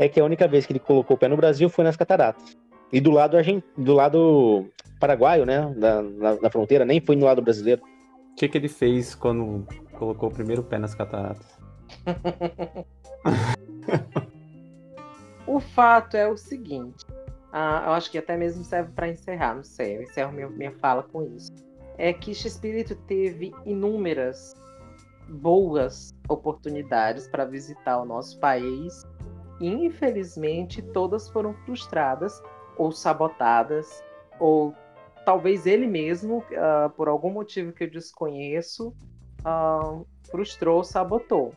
é 0.00 0.08
que 0.08 0.18
a 0.18 0.24
única 0.24 0.48
vez 0.48 0.66
que 0.66 0.72
ele 0.72 0.80
colocou 0.80 1.16
o 1.16 1.18
pé 1.18 1.28
no 1.28 1.36
Brasil 1.36 1.68
foi 1.68 1.84
nas 1.84 1.96
cataratas. 1.96 2.56
E 2.92 3.00
do 3.00 3.12
lado, 3.12 3.36
do 3.78 3.94
lado 3.94 4.66
paraguaio, 4.98 5.46
né? 5.46 5.72
Da, 5.76 6.02
na, 6.02 6.40
na 6.40 6.50
fronteira, 6.50 6.84
nem 6.84 7.00
foi 7.00 7.14
no 7.14 7.26
lado 7.26 7.40
brasileiro. 7.40 7.82
O 8.32 8.34
que, 8.36 8.48
que 8.48 8.58
ele 8.58 8.68
fez 8.68 9.14
quando 9.14 9.66
colocou 9.98 10.28
o 10.28 10.32
primeiro 10.32 10.62
pé 10.62 10.78
nas 10.78 10.94
cataratas? 10.94 11.58
o 15.46 15.60
fato 15.60 16.16
é 16.16 16.26
o 16.26 16.36
seguinte. 16.36 17.04
Ah, 17.52 17.82
eu 17.86 17.92
acho 17.92 18.10
que 18.10 18.18
até 18.18 18.36
mesmo 18.36 18.64
serve 18.64 18.92
para 18.92 19.08
encerrar, 19.08 19.54
não 19.56 19.64
sei, 19.64 19.96
eu 19.96 20.02
encerro 20.02 20.32
minha, 20.32 20.48
minha 20.48 20.72
fala 20.72 21.02
com 21.02 21.22
isso. 21.22 21.52
É 21.98 22.12
que 22.12 22.30
Espírito 22.30 22.94
teve 22.94 23.52
inúmeras 23.66 24.54
boas 25.28 26.14
oportunidades 26.28 27.28
para 27.28 27.44
visitar 27.44 28.00
o 28.00 28.04
nosso 28.04 28.38
país 28.38 29.04
e 29.60 29.68
infelizmente 29.68 30.80
todas 30.80 31.28
foram 31.28 31.54
frustradas 31.64 32.42
ou 32.76 32.90
sabotadas 32.90 34.02
ou 34.38 34.74
talvez 35.30 35.64
ele 35.64 35.86
mesmo, 35.86 36.38
uh, 36.38 36.90
por 36.96 37.06
algum 37.06 37.30
motivo 37.30 37.72
que 37.72 37.84
eu 37.84 37.88
desconheço, 37.88 38.88
uh, 39.46 40.04
frustrou, 40.28 40.82
sabotou. 40.82 41.54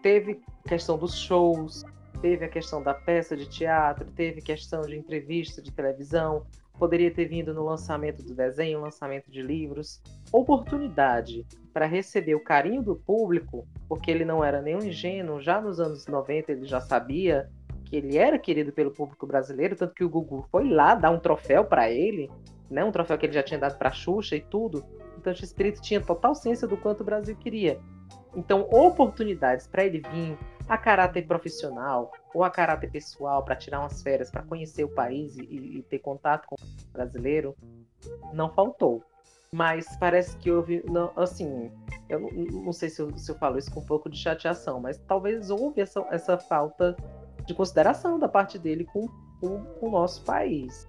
Teve 0.00 0.40
questão 0.68 0.96
dos 0.96 1.18
shows, 1.18 1.84
teve 2.22 2.44
a 2.44 2.48
questão 2.48 2.80
da 2.80 2.94
peça 2.94 3.36
de 3.36 3.48
teatro, 3.48 4.08
teve 4.12 4.40
questão 4.40 4.82
de 4.82 4.96
entrevista 4.96 5.60
de 5.60 5.72
televisão, 5.72 6.46
poderia 6.78 7.10
ter 7.10 7.24
vindo 7.24 7.52
no 7.52 7.64
lançamento 7.64 8.22
do 8.22 8.36
desenho, 8.36 8.80
lançamento 8.80 9.28
de 9.32 9.42
livros. 9.42 10.00
Oportunidade 10.32 11.44
para 11.74 11.86
receber 11.86 12.36
o 12.36 12.44
carinho 12.44 12.84
do 12.84 12.94
público, 12.94 13.66
porque 13.88 14.12
ele 14.12 14.24
não 14.24 14.44
era 14.44 14.62
nenhum 14.62 14.84
ingênuo, 14.84 15.40
já 15.40 15.60
nos 15.60 15.80
anos 15.80 16.06
90 16.06 16.52
ele 16.52 16.66
já 16.66 16.80
sabia 16.80 17.50
que 17.84 17.96
ele 17.96 18.16
era 18.16 18.38
querido 18.38 18.70
pelo 18.70 18.92
público 18.92 19.26
brasileiro, 19.26 19.74
tanto 19.74 19.92
que 19.92 20.04
o 20.04 20.08
Gugu 20.08 20.46
foi 20.52 20.68
lá 20.68 20.94
dar 20.94 21.10
um 21.10 21.18
troféu 21.18 21.64
para 21.64 21.90
ele 21.90 22.30
né? 22.70 22.84
Um 22.84 22.92
troféu 22.92 23.18
que 23.18 23.26
ele 23.26 23.32
já 23.32 23.42
tinha 23.42 23.58
dado 23.58 23.78
para 23.78 23.90
Xuxa 23.90 24.36
e 24.36 24.40
tudo. 24.40 24.84
Então, 25.16 25.32
o 25.32 25.36
Espírito 25.36 25.80
tinha 25.80 26.00
total 26.00 26.34
ciência 26.34 26.66
do 26.66 26.76
quanto 26.76 27.00
o 27.00 27.04
Brasil 27.04 27.36
queria. 27.36 27.80
Então, 28.34 28.68
oportunidades 28.70 29.66
para 29.66 29.84
ele 29.84 30.00
vir 30.00 30.38
a 30.68 30.76
caráter 30.76 31.26
profissional 31.26 32.12
ou 32.34 32.44
a 32.44 32.50
caráter 32.50 32.90
pessoal 32.90 33.42
para 33.42 33.56
tirar 33.56 33.80
umas 33.80 34.02
férias, 34.02 34.30
para 34.30 34.42
conhecer 34.42 34.84
o 34.84 34.88
país 34.88 35.36
e, 35.38 35.78
e, 35.78 35.82
ter 35.82 35.98
contato 35.98 36.46
com 36.46 36.54
o 36.54 36.92
brasileiro, 36.92 37.56
não 38.32 38.50
faltou. 38.50 39.02
Mas 39.50 39.96
parece 39.96 40.36
que 40.36 40.50
houve, 40.50 40.84
não, 40.86 41.10
assim, 41.16 41.72
eu 42.06 42.20
não, 42.20 42.30
não 42.64 42.72
sei 42.72 42.90
se 42.90 43.00
eu, 43.00 43.16
se 43.16 43.30
eu 43.30 43.34
falo 43.36 43.58
isso 43.58 43.72
com 43.72 43.80
um 43.80 43.84
pouco 43.84 44.10
de 44.10 44.18
chateação, 44.18 44.78
mas 44.78 44.98
talvez 44.98 45.50
houve 45.50 45.80
essa, 45.80 46.06
essa 46.10 46.36
falta 46.36 46.94
de 47.46 47.54
consideração 47.54 48.18
da 48.18 48.28
parte 48.28 48.58
dele 48.58 48.84
com, 48.84 49.08
com, 49.40 49.64
com 49.64 49.88
o 49.88 49.90
nosso 49.90 50.22
país. 50.22 50.86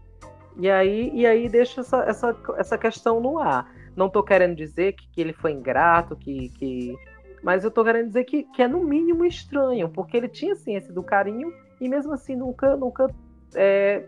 E 0.59 0.69
aí, 0.69 1.09
e 1.13 1.25
aí 1.25 1.47
deixa 1.47 1.79
essa, 1.79 2.03
essa, 2.03 2.35
essa 2.57 2.77
questão 2.77 3.21
no 3.21 3.39
ar. 3.39 3.71
Não 3.95 4.07
estou 4.07 4.21
querendo 4.21 4.55
dizer 4.55 4.93
que, 4.93 5.07
que, 5.09 5.21
ele 5.21 5.31
foi 5.31 5.53
ingrato, 5.53 6.15
que, 6.17 6.49
que... 6.49 6.95
mas 7.41 7.63
eu 7.63 7.69
estou 7.69 7.83
querendo 7.83 8.07
dizer 8.07 8.25
que, 8.25 8.43
que 8.43 8.61
é 8.61 8.67
no 8.67 8.83
mínimo 8.83 9.25
estranho, 9.25 9.89
porque 9.89 10.17
ele 10.17 10.27
tinha 10.27 10.55
ciência 10.55 10.93
do 10.93 11.01
carinho 11.01 11.53
e 11.79 11.87
mesmo 11.87 12.11
assim 12.13 12.35
nunca, 12.35 12.75
nunca 12.75 13.09
é, 13.55 14.03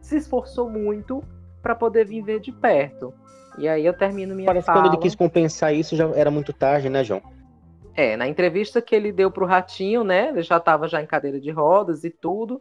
se 0.00 0.16
esforçou 0.16 0.70
muito 0.70 1.22
para 1.60 1.74
poder 1.74 2.06
vir 2.06 2.22
ver 2.22 2.40
de 2.40 2.52
perto. 2.52 3.12
E 3.58 3.68
aí 3.68 3.84
eu 3.84 3.92
termino 3.92 4.34
minha 4.34 4.46
Parece 4.46 4.66
fala... 4.66 4.78
que 4.78 4.84
quando 4.84 4.94
ele 4.94 5.02
quis 5.02 5.14
compensar 5.14 5.74
isso 5.74 5.96
já 5.96 6.08
era 6.10 6.30
muito 6.30 6.52
tarde, 6.52 6.88
né, 6.88 7.02
João? 7.02 7.22
É, 7.94 8.16
na 8.16 8.26
entrevista 8.26 8.80
que 8.80 8.94
ele 8.94 9.12
deu 9.12 9.30
pro 9.30 9.44
Ratinho, 9.44 10.02
né? 10.02 10.28
Ele 10.28 10.42
já 10.42 10.56
estava 10.56 10.88
já 10.88 11.02
em 11.02 11.06
cadeira 11.06 11.38
de 11.38 11.50
rodas 11.50 12.04
e 12.04 12.10
tudo, 12.10 12.60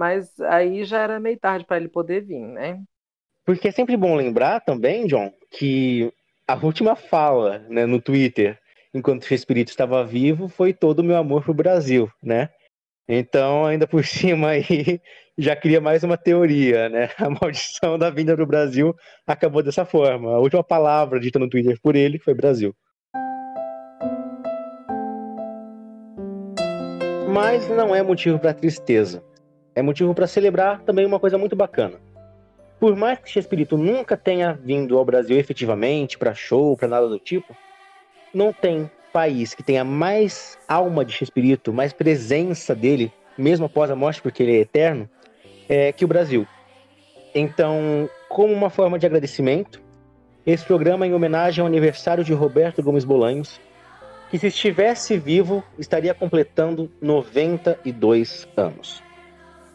mas 0.00 0.40
aí 0.40 0.82
já 0.82 1.02
era 1.02 1.20
meio 1.20 1.38
tarde 1.38 1.66
para 1.66 1.76
ele 1.76 1.86
poder 1.86 2.24
vir, 2.24 2.40
né? 2.40 2.82
Porque 3.44 3.68
é 3.68 3.70
sempre 3.70 3.98
bom 3.98 4.16
lembrar 4.16 4.60
também, 4.60 5.06
John, 5.06 5.30
que 5.50 6.10
a 6.48 6.54
última 6.54 6.96
fala 6.96 7.58
né, 7.68 7.84
no 7.84 8.00
Twitter, 8.00 8.58
enquanto 8.94 9.24
o 9.24 9.34
Espírito 9.34 9.68
estava 9.68 10.02
vivo, 10.02 10.48
foi 10.48 10.72
todo 10.72 11.00
o 11.00 11.04
meu 11.04 11.18
amor 11.18 11.44
pro 11.44 11.52
Brasil, 11.52 12.10
né? 12.22 12.48
Então, 13.06 13.66
ainda 13.66 13.86
por 13.86 14.02
cima 14.06 14.52
aí, 14.52 15.02
já 15.36 15.54
cria 15.54 15.82
mais 15.82 16.02
uma 16.02 16.16
teoria, 16.16 16.88
né? 16.88 17.10
A 17.18 17.28
maldição 17.28 17.98
da 17.98 18.08
vinda 18.08 18.34
do 18.34 18.46
Brasil 18.46 18.96
acabou 19.26 19.62
dessa 19.62 19.84
forma. 19.84 20.30
A 20.30 20.38
última 20.38 20.64
palavra 20.64 21.20
dita 21.20 21.38
no 21.38 21.50
Twitter 21.50 21.78
por 21.82 21.94
ele 21.94 22.18
foi 22.18 22.32
Brasil. 22.32 22.74
Mas 27.28 27.68
não 27.68 27.94
é 27.94 28.02
motivo 28.02 28.38
para 28.38 28.54
tristeza. 28.54 29.22
É 29.74 29.82
motivo 29.82 30.14
para 30.14 30.26
celebrar 30.26 30.82
também 30.82 31.06
uma 31.06 31.20
coisa 31.20 31.38
muito 31.38 31.54
bacana. 31.54 31.98
Por 32.78 32.96
mais 32.96 33.18
que 33.18 33.38
Espírito 33.38 33.76
nunca 33.76 34.16
tenha 34.16 34.52
vindo 34.52 34.96
ao 34.96 35.04
Brasil 35.04 35.38
efetivamente 35.38 36.16
para 36.16 36.34
show, 36.34 36.76
para 36.76 36.88
nada 36.88 37.08
do 37.08 37.18
tipo, 37.18 37.54
não 38.32 38.52
tem 38.52 38.90
país 39.12 39.54
que 39.54 39.62
tenha 39.62 39.84
mais 39.84 40.58
alma 40.66 41.04
de 41.04 41.22
Espírito, 41.22 41.72
mais 41.72 41.92
presença 41.92 42.74
dele, 42.74 43.12
mesmo 43.36 43.66
após 43.66 43.90
a 43.90 43.96
morte, 43.96 44.22
porque 44.22 44.42
ele 44.42 44.56
é 44.56 44.60
eterno, 44.60 45.08
é, 45.68 45.92
que 45.92 46.04
o 46.04 46.08
Brasil. 46.08 46.46
Então, 47.34 48.08
como 48.28 48.52
uma 48.52 48.70
forma 48.70 48.98
de 48.98 49.06
agradecimento, 49.06 49.80
esse 50.46 50.64
programa 50.64 51.04
é 51.04 51.08
em 51.08 51.14
homenagem 51.14 51.60
ao 51.60 51.66
aniversário 51.66 52.24
de 52.24 52.32
Roberto 52.32 52.82
Gomes 52.82 53.04
Bolanhos, 53.04 53.60
que 54.30 54.38
se 54.38 54.46
estivesse 54.46 55.18
vivo 55.18 55.62
estaria 55.78 56.14
completando 56.14 56.90
92 57.00 58.48
anos. 58.56 59.02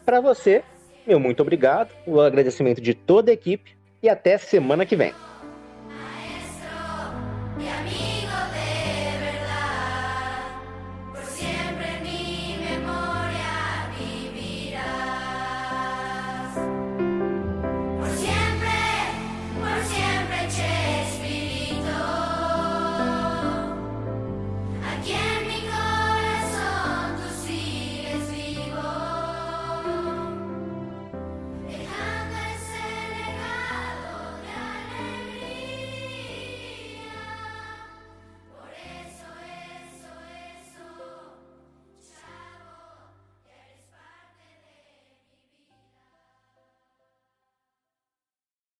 Para 0.06 0.20
você, 0.20 0.62
meu 1.04 1.18
muito 1.18 1.40
obrigado, 1.42 1.90
o 2.06 2.20
agradecimento 2.20 2.80
de 2.80 2.94
toda 2.94 3.32
a 3.32 3.34
equipe. 3.34 3.76
E 4.00 4.08
até 4.08 4.38
semana 4.38 4.86
que 4.86 4.94
vem. 4.94 5.12